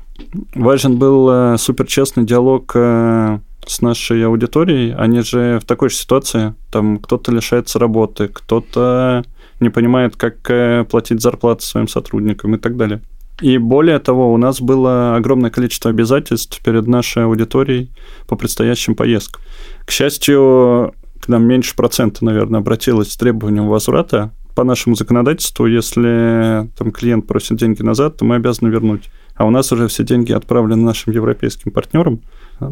[0.56, 4.96] важен был э, суперчестный диалог э, с нашей аудиторией.
[4.96, 6.56] Они же в такой же ситуации.
[6.72, 9.24] Там кто-то лишается работы, кто-то
[9.60, 13.02] не понимает, как платить зарплату своим сотрудникам и так далее.
[13.42, 17.92] И более того, у нас было огромное количество обязательств перед нашей аудиторией
[18.28, 19.42] по предстоящим поездкам.
[19.86, 24.32] К счастью, к нам меньше процента, наверное, обратилось с требованием возврата.
[24.56, 29.10] По нашему законодательству, если там, клиент просит деньги назад, то мы обязаны вернуть.
[29.36, 32.22] А у нас уже все деньги отправлены нашим европейским партнерам,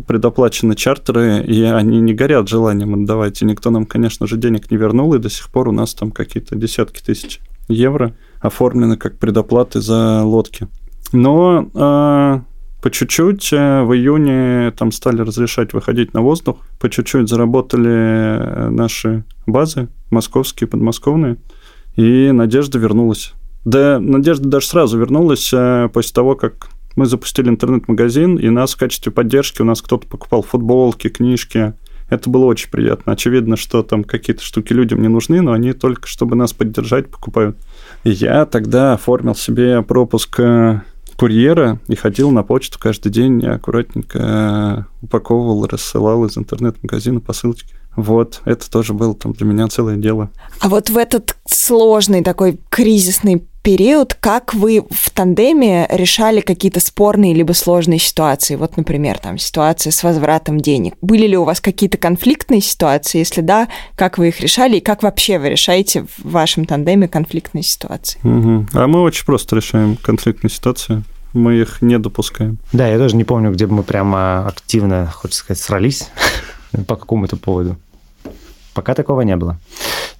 [0.08, 3.42] предоплачены чартеры, и они не горят желанием отдавать.
[3.42, 6.12] И никто нам, конечно же, денег не вернул, и до сих пор у нас там
[6.12, 10.68] какие-то десятки тысяч евро оформлены как предоплаты за лодки.
[11.12, 12.40] Но э,
[12.82, 18.70] по чуть-чуть э, в июне там стали разрешать выходить на воздух, по чуть-чуть заработали э,
[18.70, 21.38] наши базы, московские, подмосковные,
[21.96, 23.34] и надежда вернулась.
[23.66, 28.78] Да, надежда даже сразу вернулась э, после того, как мы запустили интернет-магазин, и нас в
[28.78, 31.74] качестве поддержки у нас кто-то покупал футболки, книжки,
[32.10, 33.14] Это было очень приятно.
[33.14, 37.58] Очевидно, что там какие-то штуки людям не нужны, но они только, чтобы нас поддержать, покупают.
[38.04, 40.82] Я тогда оформил себе пропуск э,
[41.18, 47.76] курьера и ходил на почту каждый день, аккуратненько упаковывал, рассылал из интернет-магазина посылочки.
[47.96, 50.30] Вот, это тоже было там для меня целое дело.
[50.62, 57.34] А вот в этот сложный такой кризисный период, как вы в тандеме решали какие-то спорные
[57.34, 58.56] либо сложные ситуации?
[58.56, 60.96] Вот, например, там ситуация с возвратом денег.
[61.02, 63.20] Были ли у вас какие-то конфликтные ситуации?
[63.20, 67.64] Если да, как вы их решали и как вообще вы решаете в вашем тандеме конфликтные
[67.64, 68.20] ситуации?
[68.24, 68.68] Угу.
[68.74, 71.04] А мы очень просто решаем конфликтные ситуации.
[71.34, 72.58] Мы их не допускаем.
[72.74, 76.10] Да, я тоже не помню, где бы мы прямо активно, хочется сказать, срались
[76.88, 77.78] по какому-то поводу.
[78.74, 79.60] Пока такого не было.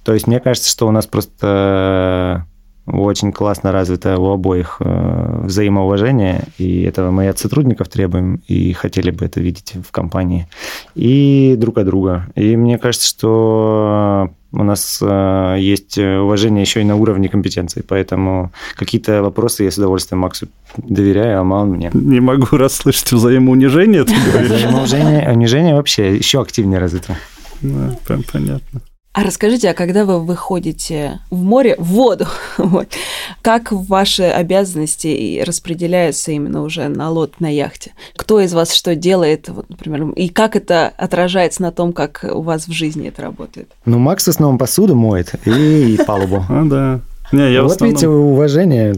[0.04, 2.46] То есть мне кажется, что у нас просто
[2.92, 9.10] очень классно развито у обоих э, взаимоуважение, и этого мы от сотрудников требуем, и хотели
[9.10, 10.48] бы это видеть в компании,
[10.94, 12.26] и друг от друга.
[12.34, 18.52] И мне кажется, что у нас э, есть уважение еще и на уровне компетенции, поэтому
[18.76, 21.90] какие-то вопросы я с удовольствием Максу доверяю, а мало мне.
[21.94, 24.50] Не могу расслышать взаимоунижение, ты говоришь?
[24.50, 27.16] Взаимоунижение унижение вообще еще активнее развито.
[27.62, 27.96] Да,
[28.32, 28.80] понятно.
[29.12, 32.26] А расскажите, а когда вы выходите в море, в воду,
[32.58, 32.88] вот,
[33.42, 37.92] как ваши обязанности распределяются именно уже на лод, на яхте?
[38.14, 42.42] Кто из вас что делает, вот, например, и как это отражается на том, как у
[42.42, 43.72] вас в жизни это работает?
[43.84, 46.44] Ну, Макс в основном посуду моет и, и палубу.
[46.50, 47.00] А, да.
[47.32, 47.90] Не, я вот основном...
[47.90, 48.94] видите, уважение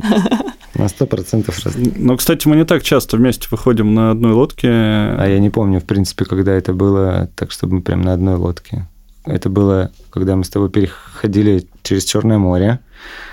[0.75, 1.59] на сто процентов.
[1.97, 4.69] Но, кстати, мы не так часто вместе выходим на одной лодке.
[4.69, 8.37] А я не помню, в принципе, когда это было так, чтобы мы прям на одной
[8.37, 8.87] лодке.
[9.25, 12.81] Это было, когда мы с тобой переходили через Черное море.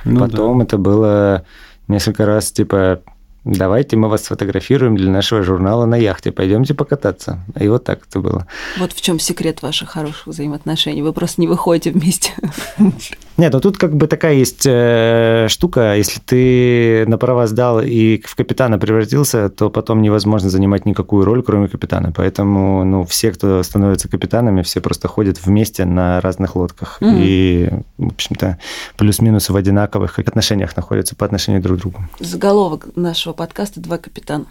[0.06, 0.66] Ну, Потом да.
[0.66, 1.46] это было
[1.88, 3.02] несколько раз, типа,
[3.44, 7.40] давайте мы вас сфотографируем для нашего журнала на яхте, пойдемте покататься.
[7.60, 8.48] И вот так это было.
[8.78, 11.02] Вот в чем секрет ваших хороших взаимоотношений.
[11.02, 12.34] Вы просто не выходите вместе.
[13.40, 18.22] Нет, ну тут как бы такая есть э, штука, если ты на права сдал и
[18.26, 22.12] в капитана превратился, то потом невозможно занимать никакую роль, кроме капитана.
[22.12, 26.98] Поэтому, ну, все, кто становится капитанами, все просто ходят вместе на разных лодках.
[27.02, 27.16] Mm-hmm.
[27.18, 28.58] И, в общем-то,
[28.98, 32.04] плюс-минус в одинаковых отношениях находятся по отношению друг к другу.
[32.20, 34.48] Заголовок нашего подкаста «Два капитана».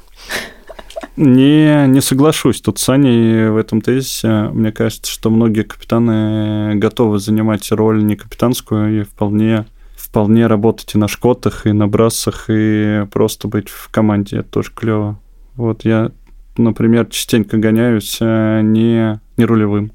[1.19, 4.51] Не, не соглашусь тут с Аней в этом тезисе.
[4.53, 10.99] Мне кажется, что многие капитаны готовы занимать роль не капитанскую и вполне, вполне работать и
[10.99, 14.39] на шкотах, и на брассах, и просто быть в команде.
[14.39, 15.19] Это тоже клево.
[15.57, 16.13] Вот я,
[16.57, 19.91] например, частенько гоняюсь а не, не рулевым.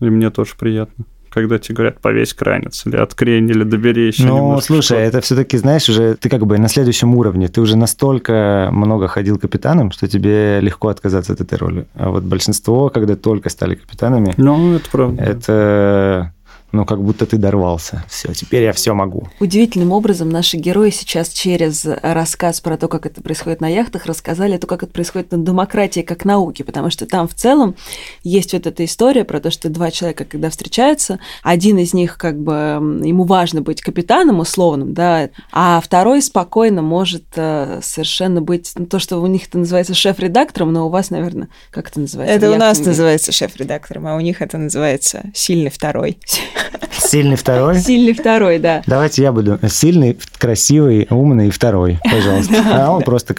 [0.00, 4.60] И мне тоже приятно когда тебе говорят повесь кранец или открень, или добери еще Ну,
[4.60, 7.48] слушай, это все-таки, знаешь, уже ты как бы на следующем уровне.
[7.48, 11.86] Ты уже настолько много ходил капитаном, что тебе легко отказаться от этой роли.
[11.94, 14.34] А вот большинство, когда только стали капитанами...
[14.36, 15.22] Ну, это правда.
[15.22, 16.32] Это
[16.72, 18.04] ну, как будто ты дорвался.
[18.08, 19.28] Все, теперь я все могу.
[19.40, 24.56] Удивительным образом наши герои сейчас через рассказ про то, как это происходит на яхтах, рассказали
[24.56, 27.76] то, как это происходит на демократии как науке, потому что там в целом
[28.22, 32.38] есть вот эта история про то, что два человека, когда встречаются, один из них как
[32.38, 38.86] бы ему важно быть капитаном условным, да, а второй спокойно может э, совершенно быть, ну,
[38.86, 42.34] то, что у них это называется шеф-редактором, но у вас, наверное, как это называется?
[42.34, 46.18] Это у нас называется шеф-редактором, а у них это называется сильный второй.
[46.92, 47.80] Сильный второй?
[47.80, 48.82] Сильный второй, да.
[48.86, 52.64] Давайте я буду сильный, красивый, умный второй, пожалуйста.
[52.72, 53.34] А он просто...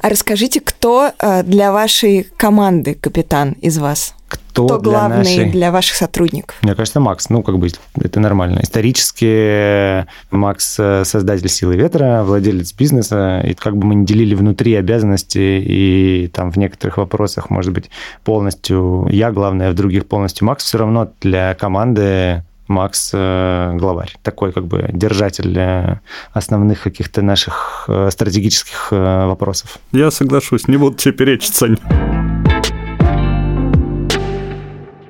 [0.00, 4.14] А расскажите, кто э, для вашей команды капитан из вас?
[4.52, 5.50] Кто, кто для главный нашей...
[5.50, 6.56] для ваших сотрудников?
[6.60, 7.30] Мне кажется, Макс.
[7.30, 8.60] Ну, как бы это нормально.
[8.62, 13.40] Исторически Макс э, создатель «Силы ветра», владелец бизнеса.
[13.46, 17.88] И как бы мы не делили внутри обязанности, и там в некоторых вопросах, может быть,
[18.24, 24.14] полностью я главное, а в других полностью Макс, все равно для команды Макс э, главарь,
[24.22, 26.00] такой как бы держатель э,
[26.32, 29.78] основных каких-то наших э, стратегических э, вопросов.
[29.92, 31.78] Я соглашусь, не буду тебе перечить, Сань.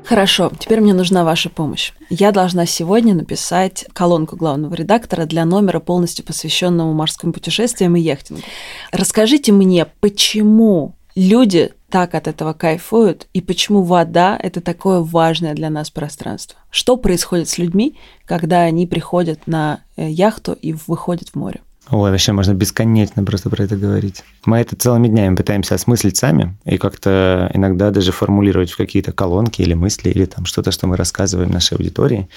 [0.05, 1.93] Хорошо, теперь мне нужна ваша помощь.
[2.11, 8.43] Я должна сегодня написать колонку главного редактора для номера, полностью посвященного морским путешествиям и яхтингу.
[8.91, 15.71] Расскажите мне, почему люди так от этого кайфуют и почему вода– это такое важное для
[15.71, 16.59] нас пространство?
[16.71, 21.61] Что происходит с людьми, когда они приходят на э, яхту и выходят в море?
[21.91, 24.23] Ой, вообще можно бесконечно просто про это говорить.
[24.47, 29.63] Мы это целыми днями пытаемся осмыслить сами и как-то иногда даже формулировать в какие-то колонки
[29.63, 32.29] или мысли, или там что-то, что мы рассказываем нашей аудитории.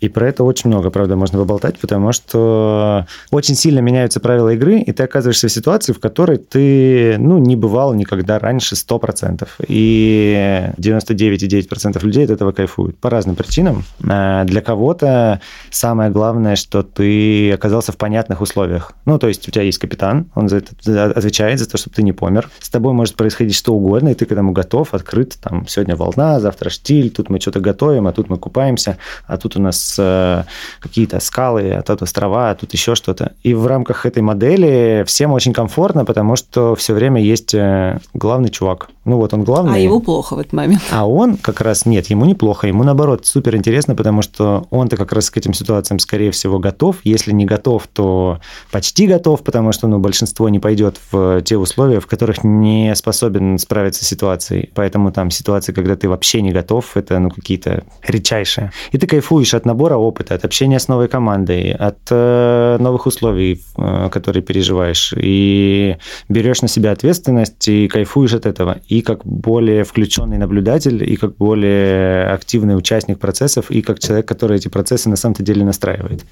[0.00, 4.80] И про это очень много, правда, можно поболтать, потому что очень сильно меняются правила игры,
[4.80, 9.46] и ты оказываешься в ситуации, в которой ты, ну, не бывал никогда раньше 100%.
[9.68, 13.84] И 99,9% людей от этого кайфуют по разным причинам.
[14.08, 15.40] А для кого-то
[15.70, 18.92] самое главное, что ты оказался в понятных условиях.
[19.06, 22.02] Ну, то есть у тебя есть капитан, он за это отвечает за то, чтобы ты
[22.02, 22.50] не помер.
[22.60, 25.36] С тобой может происходить что угодно, и ты к этому готов, открыт.
[25.42, 29.56] Там сегодня волна, завтра штиль, тут мы что-то готовим, а тут мы купаемся, а тут
[29.56, 30.44] у нас э,
[30.80, 33.32] какие-то скалы, а тут острова, а тут еще что-то.
[33.42, 38.48] И в рамках этой модели всем очень комфортно, потому что все время есть э, главный
[38.48, 38.88] чувак.
[39.04, 39.76] Ну вот он главный.
[39.76, 40.82] А ему плохо в этот момент.
[40.90, 45.12] А он как раз нет, ему неплохо, ему наоборот супер интересно, потому что он-то как
[45.12, 46.96] раз к этим ситуациям скорее всего готов.
[47.04, 48.40] Если не готов, то
[48.70, 53.58] почти готов, потому что ну, большинство не пойдет в те условия, в которых не способен
[53.58, 54.70] справиться с ситуацией.
[54.74, 58.70] Поэтому там ситуации, когда ты вообще не готов, это ну, какие-то редчайшие.
[58.92, 63.60] И ты кайфуешь от набора опыта, от общения с новой командой, от э, новых условий,
[63.76, 65.12] э, которые переживаешь.
[65.16, 65.96] И
[66.28, 68.78] берешь на себя ответственность и кайфуешь от этого.
[68.86, 74.58] И как более включенный наблюдатель, и как более активный участник процессов, и как человек, который
[74.58, 76.24] эти процессы на самом-то деле настраивает.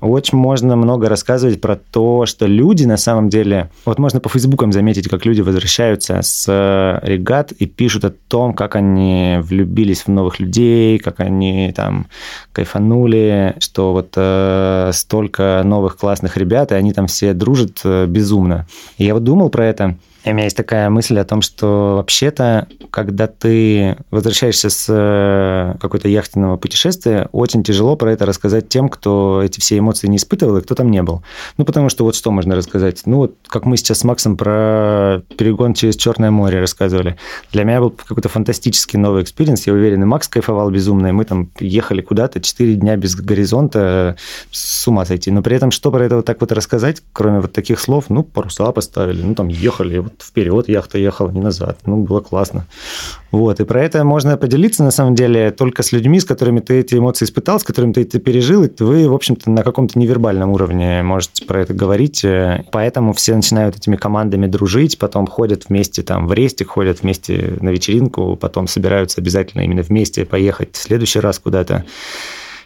[0.00, 3.70] Очень можно много рассказывать про то, что люди на самом деле...
[3.84, 8.54] Вот можно по фейсбукам заметить, как люди возвращаются с э, регат и пишут о том,
[8.54, 12.06] как они влюбились в новых людей, как они там
[12.52, 18.66] кайфанули, что вот э, столько новых классных ребят, и они там все дружат э, безумно.
[18.98, 22.68] И я вот думал про это, у меня есть такая мысль о том, что вообще-то,
[22.90, 29.42] когда ты возвращаешься с э, какой-то яхтенного путешествия, очень тяжело про это рассказать тем, кто
[29.42, 31.22] эти все эмоции не испытывал и кто там не был.
[31.56, 33.02] Ну, потому что вот что можно рассказать?
[33.06, 37.16] Ну, вот как мы сейчас с Максом про перегон через Черное море рассказывали.
[37.52, 39.66] Для меня был какой-то фантастический новый experience.
[39.66, 44.16] Я уверен, и Макс кайфовал безумно, и мы там ехали куда-то 4 дня без горизонта,
[44.50, 45.30] с ума сойти.
[45.30, 48.06] Но при этом что про это вот так вот рассказать, кроме вот таких слов?
[48.10, 51.78] Ну, паруса поставили, ну, там ехали, вперед яхта ехала, не назад.
[51.86, 52.66] Ну, было классно.
[53.30, 56.80] Вот, и про это можно поделиться, на самом деле, только с людьми, с которыми ты
[56.80, 60.50] эти эмоции испытал, с которыми ты это пережил, и вы, в общем-то, на каком-то невербальном
[60.50, 62.24] уровне можете про это говорить.
[62.72, 67.68] Поэтому все начинают этими командами дружить, потом ходят вместе там в рестик, ходят вместе на
[67.68, 71.84] вечеринку, потом собираются обязательно именно вместе поехать в следующий раз куда-то.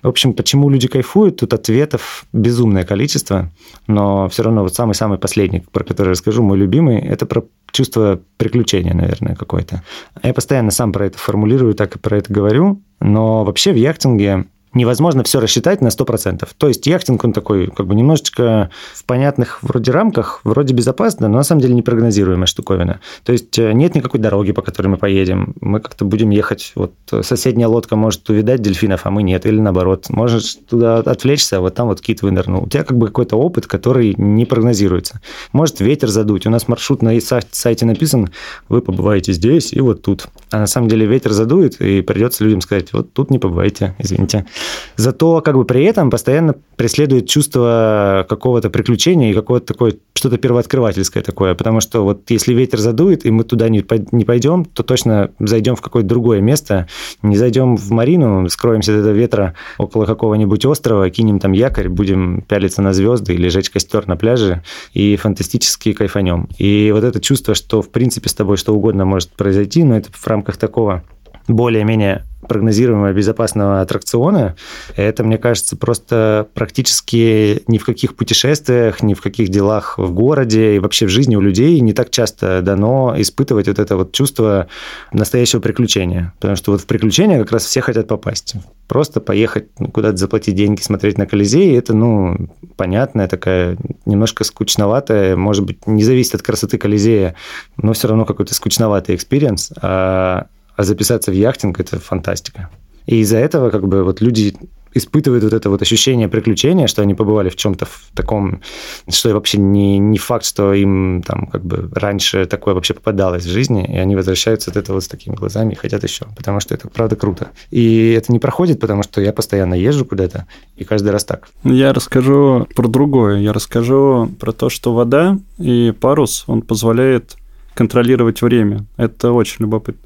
[0.05, 3.51] В общем, почему люди кайфуют, тут ответов безумное количество,
[3.87, 8.93] но все равно вот самый-самый последний, про который расскажу, мой любимый, это про чувство приключения,
[8.93, 9.83] наверное, какое-то.
[10.23, 14.45] Я постоянно сам про это формулирую, так и про это говорю, но вообще в яхтинге
[14.75, 16.49] невозможно все рассчитать на 100%.
[16.57, 21.39] То есть яхтинг, он такой как бы немножечко в понятных вроде рамках, вроде безопасно, но
[21.39, 23.01] на самом деле непрогнозируемая штуковина.
[23.25, 25.55] То есть э, нет никакой дороги, по которой мы поедем.
[25.61, 30.11] Мы как-то будем ехать, вот соседняя лодка может увидать дельфинов, а мы нет, или наоборот.
[30.11, 32.65] Можешь туда отвлечься, а вот там вот кит вынырнул.
[32.65, 35.21] У тебя как бы какой-то опыт, который не прогнозируется.
[35.53, 36.47] Может ветер задуть.
[36.47, 38.31] У нас маршрут на сайте написан,
[38.69, 40.29] вы побываете здесь и вот тут.
[40.51, 44.47] А на самом деле ветер задует, и придется людям сказать, вот тут не побывайте, извините.
[44.97, 51.23] Зато как бы при этом постоянно преследует чувство какого-то приключения и какого-то такое что-то первооткрывательское
[51.23, 55.31] такое, потому что вот если ветер задует, и мы туда не, не пойдем, то точно
[55.39, 56.89] зайдем в какое-то другое место,
[57.23, 62.43] не зайдем в марину, скроемся от этого ветра около какого-нибудь острова, кинем там якорь, будем
[62.43, 66.49] пялиться на звезды или жечь костер на пляже и фантастически кайфанем.
[66.59, 70.11] И вот это чувство, что в принципе с тобой что угодно может произойти, но это
[70.13, 71.03] в рамках такого
[71.49, 74.57] более-менее прогнозируемого безопасного аттракциона,
[74.97, 80.77] это, мне кажется, просто практически ни в каких путешествиях, ни в каких делах в городе
[80.77, 84.69] и вообще в жизни у людей не так часто дано испытывать вот это вот чувство
[85.13, 86.33] настоящего приключения.
[86.39, 88.55] Потому что вот в приключения как раз все хотят попасть.
[88.89, 93.77] Просто поехать ну, куда-то заплатить деньги, смотреть на Колизей, это, ну, понятная такая,
[94.07, 97.35] немножко скучноватая, может быть, не зависит от красоты Колизея,
[97.77, 99.73] но все равно какой-то скучноватый experience.
[99.81, 102.71] А а записаться в яхтинг– это фантастика.
[103.07, 104.55] И из-за этого как бы вот люди
[104.95, 108.63] испытывают вот это вот ощущение приключения, что они побывали в чем-то в таком,
[109.09, 113.51] что вообще не, не факт, что им там как бы раньше такое вообще попадалось в
[113.51, 116.89] жизни, и они возвращаются от этого с такими глазами и хотят еще, потому что это
[116.89, 117.49] правда круто.
[117.71, 121.49] И это не проходит, потому что я постоянно езжу куда-то, и каждый раз так.
[121.65, 123.39] Я расскажу про другое.
[123.39, 127.37] Я расскажу про то, что вода и парус, он позволяет
[127.75, 128.87] контролировать время.
[128.97, 130.04] Это очень любопытно.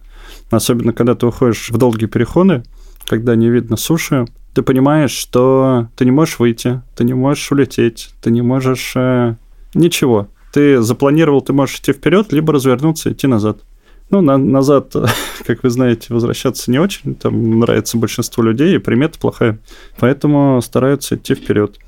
[0.50, 2.62] Особенно, когда ты уходишь в долгие переходы,
[3.06, 8.10] когда не видно суши, ты понимаешь, что ты не можешь выйти, ты не можешь улететь,
[8.20, 8.92] ты не можешь...
[8.96, 9.36] Э,
[9.74, 10.28] ничего.
[10.52, 13.60] Ты запланировал, ты можешь идти вперед, либо развернуться и идти назад.
[14.10, 14.94] Ну, на, назад,
[15.46, 17.14] как вы знаете, возвращаться не очень.
[17.14, 19.58] Там нравится большинству людей, и примета плохая.
[19.98, 21.78] Поэтому стараются идти вперед.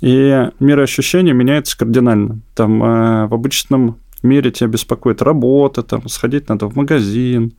[0.00, 2.40] И мироощущение меняется кардинально.
[2.54, 7.54] Там э, в обычном мире тебя беспокоит работа, там сходить надо в магазин,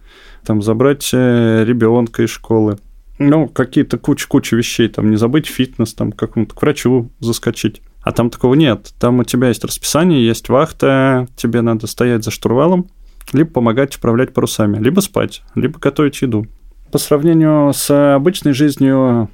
[0.45, 2.78] там забрать э, ребенка из школы.
[3.17, 7.82] Ну, какие-то куча-куча вещей, там не забыть фитнес, там какому-то к врачу заскочить.
[8.01, 8.93] А там такого нет.
[8.99, 12.88] Там у тебя есть расписание, есть вахта, тебе надо стоять за штурвалом,
[13.34, 16.47] либо помогать управлять парусами, либо спать, либо готовить еду.
[16.91, 19.30] По сравнению с обычной жизнью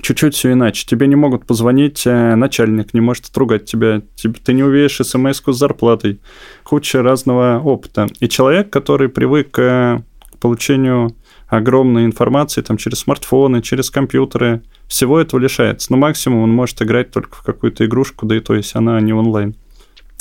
[0.00, 0.86] чуть-чуть все иначе.
[0.86, 4.02] Тебе не могут позвонить, э, начальник не может отругать тебя,
[4.44, 6.20] ты не увидишь смс с зарплатой,
[6.64, 8.06] куча разного опыта.
[8.20, 10.00] И человек, который привык э,
[10.32, 11.16] к получению
[11.48, 15.92] огромной информации там, через смартфоны, через компьютеры, всего этого лишается.
[15.92, 19.12] Но максимум он может играть только в какую-то игрушку, да и то есть она не
[19.12, 19.56] онлайн.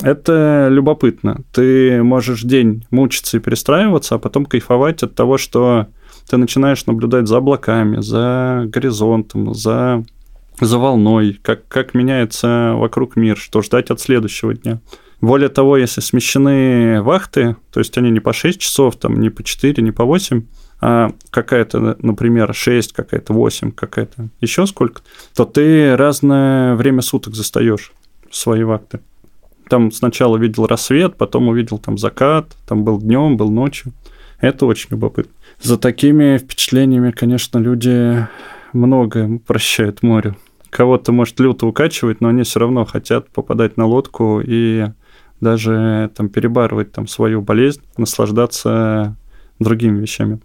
[0.02, 1.42] Это любопытно.
[1.54, 5.88] Ты можешь день мучиться и перестраиваться, а потом кайфовать от того, что
[6.30, 10.04] ты начинаешь наблюдать за облаками, за горизонтом, за,
[10.60, 14.80] за волной, как, как меняется вокруг мир, что ждать от следующего дня.
[15.22, 19.44] Более того, если смещены вахты, то есть они не по 6 часов, там, не по
[19.44, 20.44] 4, не по 8,
[20.82, 25.02] а какая-то, например, 6, какая-то 8, какая-то еще сколько,
[25.34, 27.94] то ты разное время суток застаешь
[28.30, 29.00] свои вахты.
[29.70, 33.94] Там сначала видел рассвет, потом увидел там закат, там был днем, был ночью.
[34.40, 35.32] Это очень любопытно.
[35.62, 38.28] За такими впечатлениями, конечно, люди
[38.74, 40.36] многое прощают морю.
[40.70, 44.88] Кого-то, может, люто укачивать, но они все равно хотят попадать на лодку и
[45.40, 49.16] даже там перебарывать там свою болезнь, наслаждаться
[49.60, 50.40] другими вещами.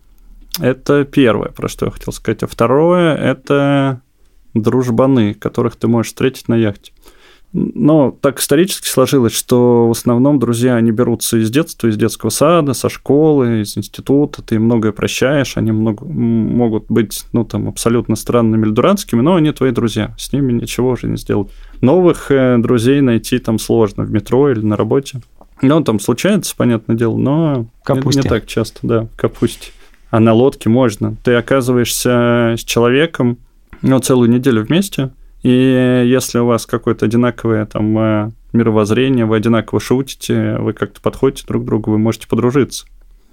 [0.60, 2.42] Это первое, про что я хотел сказать.
[2.42, 4.02] А второе– это
[4.54, 6.92] дружбаны, которых ты можешь встретить на яхте.
[7.52, 12.74] Но так исторически сложилось, что в основном друзья, они берутся из детства, из детского сада,
[12.74, 18.66] со школы, из института, ты многое прощаешь, они много, могут быть, ну, там, абсолютно странными
[18.66, 21.48] или дурацкими, но они твои друзья, с ними ничего уже не сделать.
[21.80, 25.20] Новых э, друзей найти там сложно в метро или на работе.
[25.60, 29.72] Ну, там случается, понятное дело, но не, не так часто, да, капусте.
[30.10, 31.16] А на лодке можно.
[31.24, 33.38] Ты оказываешься с человеком,
[33.82, 35.10] ну, целую неделю вместе,
[35.42, 41.46] и если у вас какое-то одинаковое там э, мировоззрение, вы одинаково шутите, вы как-то подходите
[41.46, 42.86] друг к другу, вы можете подружиться.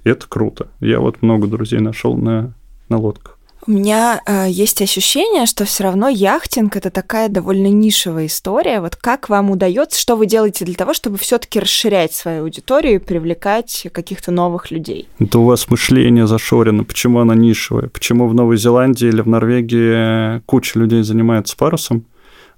[0.03, 0.67] И это круто.
[0.79, 2.53] Я вот много друзей нашел на,
[2.87, 3.36] на лодках.
[3.67, 8.79] У меня э, есть ощущение, что все равно яхтинг это такая довольно нишевая история.
[8.79, 12.99] Вот как вам удается, что вы делаете для того, чтобы все-таки расширять свою аудиторию и
[12.99, 15.09] привлекать каких-то новых людей?
[15.19, 16.85] Это у вас мышление зашорено.
[16.85, 17.89] Почему она нишевая?
[17.89, 22.05] Почему в Новой Зеландии или в Норвегии куча людей занимается парусом?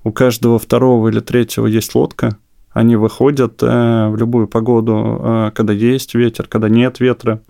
[0.03, 2.37] У каждого второго или третьего есть лодка.
[2.71, 7.41] Они выходят э, в любую погоду, э, когда есть ветер, когда нет ветра,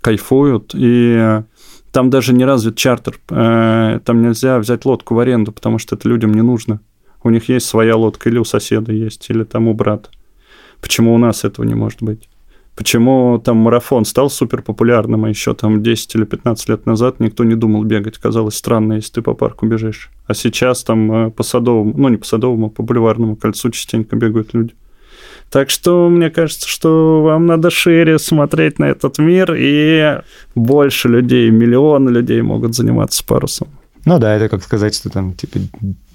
[0.00, 1.42] кайфуют и
[1.92, 3.18] там даже не развит чартер.
[3.30, 6.80] Э, там нельзя взять лодку в аренду, потому что это людям не нужно.
[7.22, 10.10] У них есть своя лодка, или у соседа есть, или там у брата.
[10.80, 12.28] Почему у нас этого не может быть?
[12.76, 17.42] Почему там марафон стал супер популярным, а еще там 10 или 15 лет назад никто
[17.42, 18.18] не думал бегать?
[18.18, 20.10] Казалось странно, если ты по парку бежишь.
[20.26, 24.14] А сейчас там э, по Садовому, ну не по Садовому, а по Бульварному кольцу частенько
[24.14, 24.74] бегают люди.
[25.50, 30.20] Так что мне кажется, что вам надо шире смотреть на этот мир, и
[30.54, 33.68] больше людей, миллионы людей могут заниматься парусом.
[34.04, 35.58] Ну да, это как сказать, что там, типа,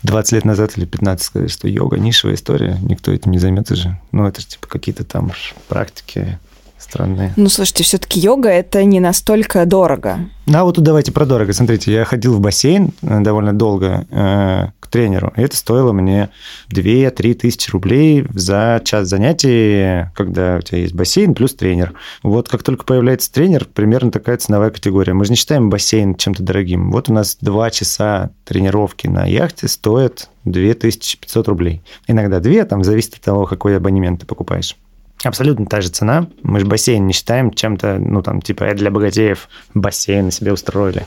[0.03, 3.99] 20 лет назад или 15 сказать, что йога нишевая история, никто этим не займется же.
[4.13, 5.31] Ну, это же, типа, какие-то там
[5.67, 6.39] практики
[6.79, 7.33] странные.
[7.35, 10.19] Ну, слушайте, все-таки йога это не настолько дорого.
[10.45, 11.53] Ну, а вот тут давайте про дорого.
[11.53, 16.29] Смотрите, я ходил в бассейн э, довольно долго э, тренеру, и это стоило мне
[16.69, 21.93] 2-3 тысячи рублей за час занятий, когда у тебя есть бассейн плюс тренер.
[22.21, 25.13] Вот как только появляется тренер, примерно такая ценовая категория.
[25.13, 26.91] Мы же не считаем бассейн чем-то дорогим.
[26.91, 31.81] Вот у нас 2 часа тренировки на яхте стоят 2500 рублей.
[32.07, 34.75] Иногда 2, там зависит от того, какой абонемент ты покупаешь.
[35.23, 36.27] Абсолютно та же цена.
[36.41, 41.05] Мы же бассейн не считаем чем-то, ну, там, типа, это для богатеев бассейн себе устроили.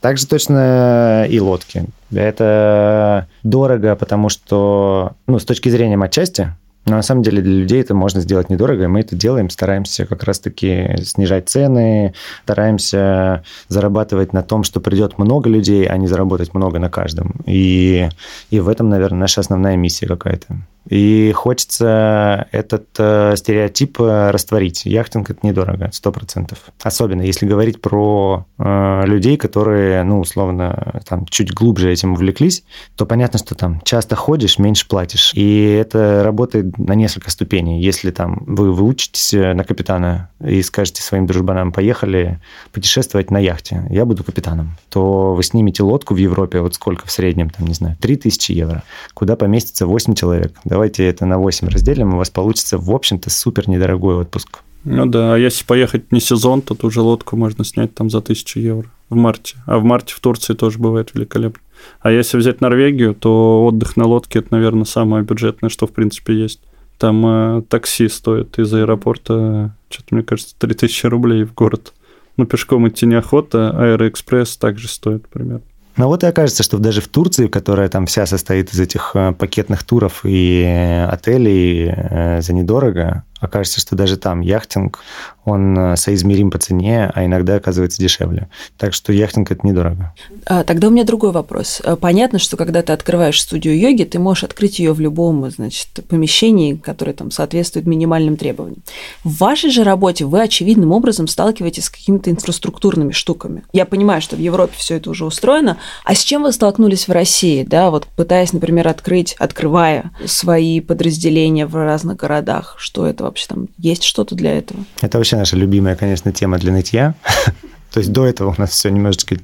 [0.00, 1.86] Также точно и лодки.
[2.12, 6.52] Это дорого, потому что, ну, с точки зрения матчасти,
[6.86, 10.04] но на самом деле для людей это можно сделать недорого, и мы это делаем, стараемся
[10.04, 12.12] как раз-таки снижать цены,
[12.42, 17.36] стараемся зарабатывать на том, что придет много людей, а не заработать много на каждом.
[17.46, 18.08] И,
[18.50, 20.58] и в этом, наверное, наша основная миссия какая-то.
[20.88, 24.84] И хочется этот э, стереотип э, растворить.
[24.84, 26.58] Яхтинг это недорого, сто процентов.
[26.82, 32.64] Особенно если говорить про э, людей, которые, ну, условно, там чуть глубже этим увлеклись,
[32.96, 35.32] то понятно, что там часто ходишь, меньше платишь.
[35.34, 37.80] И это работает на несколько ступеней.
[37.80, 42.40] Если там вы выучитесь э, на капитана и скажете своим дружбанам, поехали
[42.72, 47.10] путешествовать на яхте, я буду капитаном, то вы снимете лодку в Европе, вот сколько в
[47.10, 48.82] среднем, там, не знаю, 3000 евро,
[49.14, 53.68] куда поместится 8 человек Давайте это на 8 разделим, у вас получится, в общем-то, супер
[53.68, 54.58] недорогой отпуск.
[54.82, 58.18] Ну да, а если поехать не сезон, то ту же лодку можно снять там за
[58.18, 59.54] 1000 евро в марте.
[59.66, 61.62] А в марте в Турции тоже бывает великолепно.
[62.00, 66.34] А если взять Норвегию, то отдых на лодке– это, наверное, самое бюджетное, что в принципе
[66.34, 66.58] есть.
[66.98, 71.92] Там э, такси стоит из аэропорта, что-то, мне кажется, 3000 рублей в город.
[72.36, 75.62] Ну, пешком идти неохота, Аэроэкспресс также стоит примерно.
[75.96, 79.32] Но вот и окажется, что даже в Турции, которая там вся состоит из этих э,
[79.32, 85.00] пакетных туров и э, отелей э, за недорого, окажется, что даже там яхтинг,
[85.44, 88.48] он э, соизмерим по цене, а иногда оказывается дешевле.
[88.78, 90.14] Так что яхтинг это недорого.
[90.46, 91.82] А, тогда у меня другой вопрос.
[91.84, 95.88] А, понятно, что когда ты открываешь студию йоги, ты можешь открыть ее в любом значит,
[96.08, 98.82] помещении, которое там соответствует минимальным требованиям.
[99.22, 103.64] В вашей же работе вы очевидным образом сталкиваетесь с какими-то инфраструктурными штуками.
[103.72, 105.76] Я понимаю, что в Европе все это уже устроено.
[106.04, 111.66] А с чем вы столкнулись в России, да, вот пытаясь, например, открыть, открывая свои подразделения
[111.66, 114.84] в разных городах, что это вообще там есть что-то для этого?
[115.00, 117.14] Это вообще наша любимая, конечно, тема для нытья.
[117.92, 119.36] То есть до этого у нас все немножечко,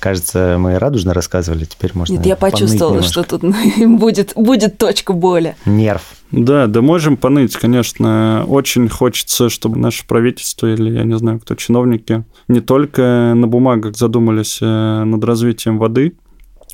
[0.00, 3.42] кажется, мы радужно рассказывали, теперь можно Нет, я почувствовала, что тут
[3.78, 5.56] будет, будет точка боли.
[5.64, 6.02] Нерв.
[6.30, 8.44] Да, да можем поныть, конечно.
[8.48, 13.96] Очень хочется, чтобы наше правительство или, я не знаю, кто, чиновники не только на бумагах
[13.96, 16.14] задумались э, над развитием воды,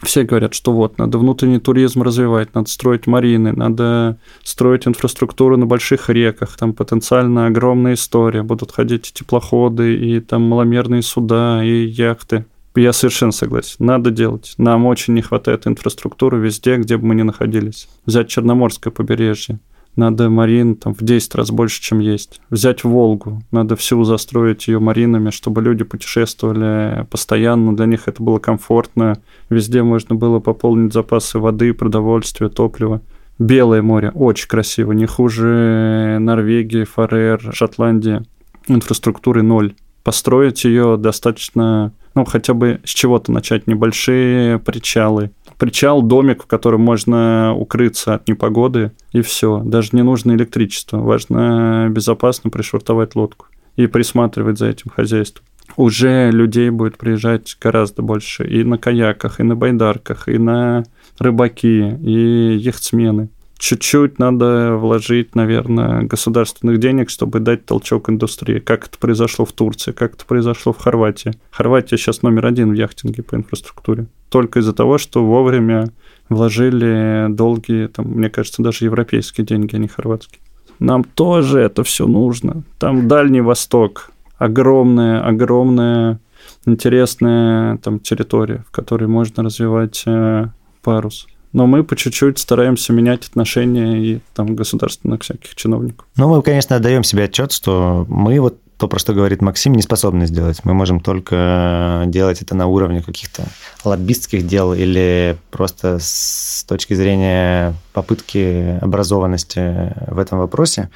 [0.02, 5.66] все говорят, что вот, надо внутренний туризм развивать, надо строить марины, надо строить инфраструктуру на
[5.66, 11.86] больших реках, там потенциально огромная история, будут ходить и теплоходы, и там маломерные суда, и
[11.86, 12.44] яхты.
[12.74, 13.76] Я совершенно согласен.
[13.80, 14.54] Надо делать.
[14.56, 17.86] Нам очень не хватает инфраструктуры везде, где бы мы ни находились.
[18.06, 19.60] Взять Черноморское побережье
[19.96, 22.40] надо марин там в 10 раз больше, чем есть.
[22.50, 28.38] Взять Волгу, надо всю застроить ее маринами, чтобы люди путешествовали постоянно, для них это было
[28.38, 29.18] комфортно,
[29.50, 33.00] везде можно было пополнить запасы воды, продовольствия, топлива.
[33.38, 38.22] Белое море, очень красиво, не хуже Норвегии, Фарер, Шотландии.
[38.68, 39.74] Инфраструктуры ноль.
[40.04, 43.66] Построить ее достаточно, ну, хотя бы с чего-то начать.
[43.66, 45.30] Небольшие причалы,
[45.62, 49.62] причал, домик, в котором можно укрыться от непогоды, и все.
[49.64, 50.96] Даже не нужно электричество.
[50.98, 53.46] Важно безопасно пришвартовать лодку
[53.76, 55.46] и присматривать за этим хозяйством.
[55.76, 60.82] Уже людей будет приезжать гораздо больше и на каяках, и на байдарках, и на
[61.20, 63.28] рыбаки, и яхтсмены
[63.62, 68.58] чуть-чуть надо вложить, наверное, государственных денег, чтобы дать толчок индустрии.
[68.58, 71.30] Как это произошло в Турции, как это произошло в Хорватии.
[71.52, 74.06] Хорватия сейчас номер один в яхтинге по инфраструктуре.
[74.30, 75.86] Только из-за того, что вовремя
[76.28, 80.40] вложили долгие, там, мне кажется, даже европейские деньги, а не хорватские.
[80.80, 82.64] Нам тоже это все нужно.
[82.80, 86.18] Там Дальний Восток, огромная, огромная
[86.66, 90.46] интересная там территория, в которой можно развивать э,
[90.82, 96.06] парус но мы по чуть-чуть стараемся менять отношения и там государственных всяких чиновников.
[96.16, 99.82] Ну, мы, конечно, отдаем себе отчет, что мы вот то, про что говорит Максим, не
[99.82, 100.64] способны сделать.
[100.64, 103.44] Мы можем только делать это на уровне каких-то
[103.84, 110.90] лоббистских дел или просто с точки зрения попытки образованности в этом вопросе.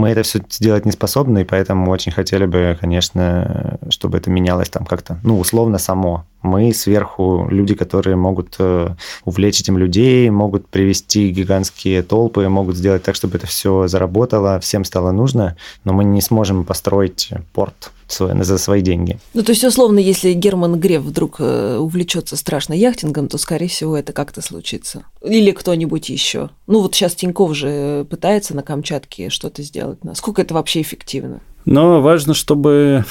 [0.00, 4.70] Мы это все сделать не способны, и поэтому очень хотели бы, конечно, чтобы это менялось
[4.70, 6.24] там как-то, ну, условно само.
[6.40, 8.94] Мы сверху люди, которые могут э,
[9.26, 14.84] увлечь этим людей, могут привести гигантские толпы, могут сделать так, чтобы это все заработало, всем
[14.84, 19.18] стало нужно, но мы не сможем построить порт за свои деньги.
[19.34, 23.96] Ну, то есть, условно, если Герман Греф вдруг э, увлечется страшно яхтингом, то, скорее всего,
[23.96, 25.04] это как-то случится.
[25.22, 26.50] Или кто-нибудь еще.
[26.66, 30.04] Ну, вот сейчас Тиньков же пытается на Камчатке что-то сделать.
[30.04, 31.40] Насколько это вообще эффективно?
[31.64, 33.04] Но важно, чтобы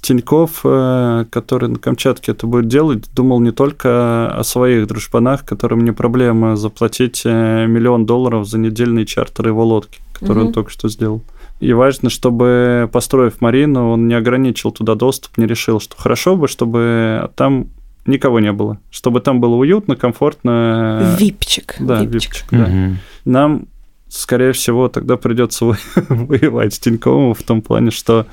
[0.00, 5.84] Тиньков, э, который на Камчатке это будет делать, думал не только о своих дружбанах, которым
[5.84, 10.48] не проблема заплатить э, миллион долларов за недельные чартеры его лодки, которые угу.
[10.48, 11.22] он только что сделал.
[11.60, 16.48] И важно, чтобы, построив Марину, он не ограничил туда доступ, не решил, что хорошо бы,
[16.48, 17.68] чтобы там
[18.04, 21.16] никого не было, чтобы там было уютно, комфортно.
[21.18, 21.76] Випчик.
[21.80, 22.64] Да, випчик, випчик да.
[22.64, 22.96] Угу.
[23.24, 23.66] Нам
[24.08, 25.64] скорее всего, тогда придется
[26.08, 28.26] воевать с Тиньковым в том плане, что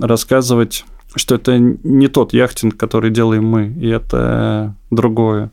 [0.00, 0.84] рассказывать
[1.16, 5.50] что это не тот яхтинг, который делаем мы, и это другое.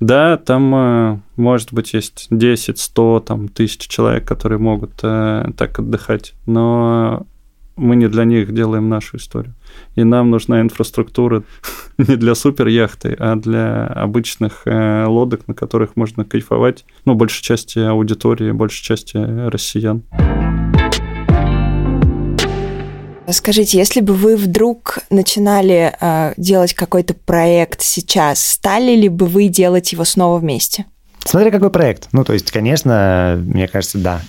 [0.00, 5.78] Да, там, э, может быть, есть 10, 100, там, тысяч человек, которые могут э, так
[5.78, 7.26] отдыхать, но
[7.76, 9.54] мы не для них делаем нашу историю.
[9.96, 11.42] И нам нужна инфраструктура
[11.98, 17.42] не для супер яхты, а для обычных э, лодок, на которых можно кайфовать, ну, большей
[17.42, 20.02] части аудитории, большей части россиян.
[23.32, 29.48] Скажите, если бы вы вдруг начинали э, делать какой-то проект сейчас, стали ли бы вы
[29.48, 30.86] делать его снова вместе?
[31.24, 32.08] Смотря какой проект.
[32.12, 34.22] Ну, то есть, конечно, мне кажется, да.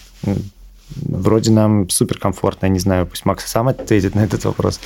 [0.95, 4.79] Вроде нам супер комфортно, не знаю, пусть Макс сам ответит на этот вопрос.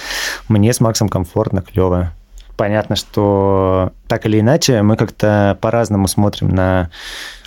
[0.48, 2.14] Мне с Максом комфортно, клево.
[2.58, 6.90] Понятно, что так или иначе мы как-то по-разному смотрим на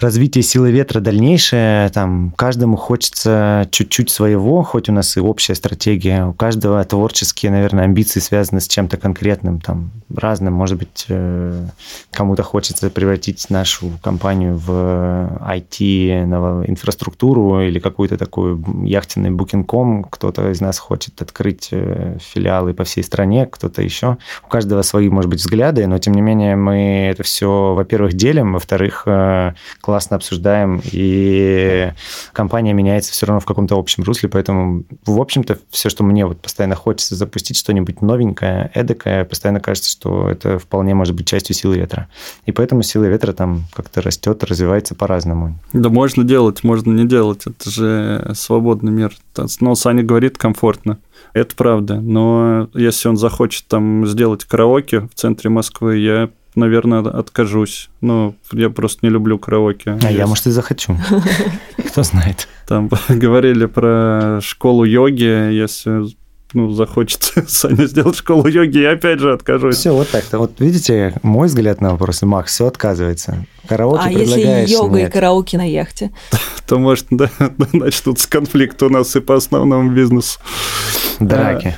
[0.00, 1.88] развитие силы ветра дальнейшее.
[1.90, 6.26] Там каждому хочется чуть-чуть своего, хоть у нас и общая стратегия.
[6.26, 10.54] У каждого творческие, наверное, амбиции связаны с чем-то конкретным, там разным.
[10.54, 11.66] Может быть, э,
[12.12, 16.24] кому-то хочется превратить нашу компанию в IT,
[16.66, 20.04] инфраструктуру или какую-то такую яхтенный букинком.
[20.04, 24.18] Кто-то из нас хочет открыть э, филиалы по всей стране, кто-то еще.
[24.44, 28.52] У каждого свои, может быть, взгляды, но тем не менее мы это все, во-первых, делим,
[28.52, 29.52] во-вторых, э,
[29.88, 31.92] классно обсуждаем, и
[32.34, 36.42] компания меняется все равно в каком-то общем русле, поэтому, в общем-то, все, что мне вот
[36.42, 41.78] постоянно хочется запустить, что-нибудь новенькое, эдакое, постоянно кажется, что это вполне может быть частью силы
[41.78, 42.06] ветра.
[42.44, 45.58] И поэтому сила ветра там как-то растет, развивается по-разному.
[45.72, 49.16] Да можно делать, можно не делать, это же свободный мир.
[49.60, 50.98] Но Саня говорит комфортно.
[51.32, 51.98] Это правда.
[51.98, 56.28] Но если он захочет там сделать караоке в центре Москвы, я
[56.58, 57.88] наверное, откажусь.
[58.00, 59.98] Ну, я просто не люблю караоке.
[60.02, 60.98] А я, может, и захочу.
[61.86, 62.48] Кто знает.
[62.66, 66.06] Там говорили про школу йоги, если
[66.54, 69.76] ну, захочет Саня сделать школу йоги, я опять же откажусь.
[69.76, 70.38] Все, вот так-то.
[70.38, 73.46] Вот видите, мой взгляд на вопрос, Макс, все отказывается.
[73.66, 75.08] Караоке а если йога нет.
[75.08, 76.10] и караоке на яхте?
[76.66, 77.30] То, может, да,
[77.72, 80.40] начнутся конфликты у нас и по основному бизнесу.
[81.20, 81.74] Драки.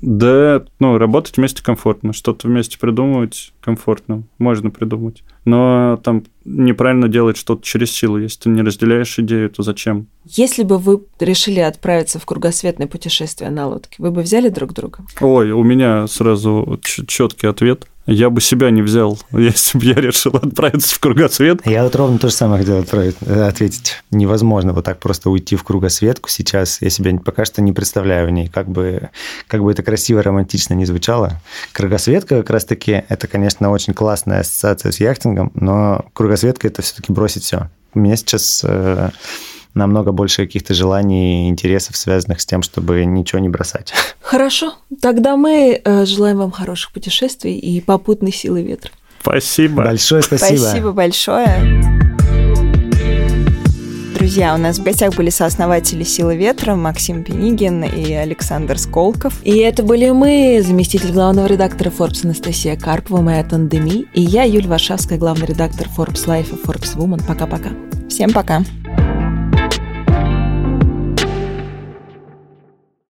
[0.00, 5.22] Да, ну, работать вместе комфортно, что-то вместе придумывать комфортно, можно придумать.
[5.44, 8.18] Но там неправильно делать что-то через силу.
[8.18, 10.06] Если ты не разделяешь идею, то зачем?
[10.24, 15.00] Если бы вы решили отправиться в кругосветное путешествие на лодке, вы бы взяли друг друга?
[15.20, 17.86] Ой, у меня сразу четкий ответ.
[18.10, 21.66] Я бы себя не взял, если бы я решил отправиться в кругосвет.
[21.66, 24.02] Я вот ровно то же самое хотел отправить, э, ответить.
[24.10, 26.80] Невозможно вот так просто уйти в кругосветку сейчас.
[26.80, 29.10] Я себя пока что не представляю в ней, как бы,
[29.46, 31.42] как бы это красиво, романтично не звучало.
[31.72, 37.44] Кругосветка как раз-таки, это, конечно, очень классная ассоциация с яхтингом, но кругосветка– это все-таки бросить
[37.44, 37.68] все.
[37.94, 39.10] У меня сейчас э,
[39.74, 43.92] намного больше каких-то желаний и интересов, связанных с тем, чтобы ничего не бросать.
[44.20, 44.74] Хорошо.
[45.00, 48.90] Тогда мы э, желаем вам хороших путешествий и попутной силы ветра.
[49.20, 49.84] Спасибо.
[49.84, 50.58] Большое спасибо.
[50.58, 52.27] Спасибо большое.
[54.28, 59.32] Друзья, у нас в гостях были сооснователи «Силы ветра» Максим Пенигин и Александр Сколков.
[59.42, 64.66] И это были мы, заместитель главного редактора Forbes Анастасия Карпова, моя Тандеми, и я, Юль
[64.66, 67.26] Варшавская, главный редактор Forbes Life и Forbes Woman.
[67.26, 67.70] Пока-пока.
[68.10, 68.62] Всем пока.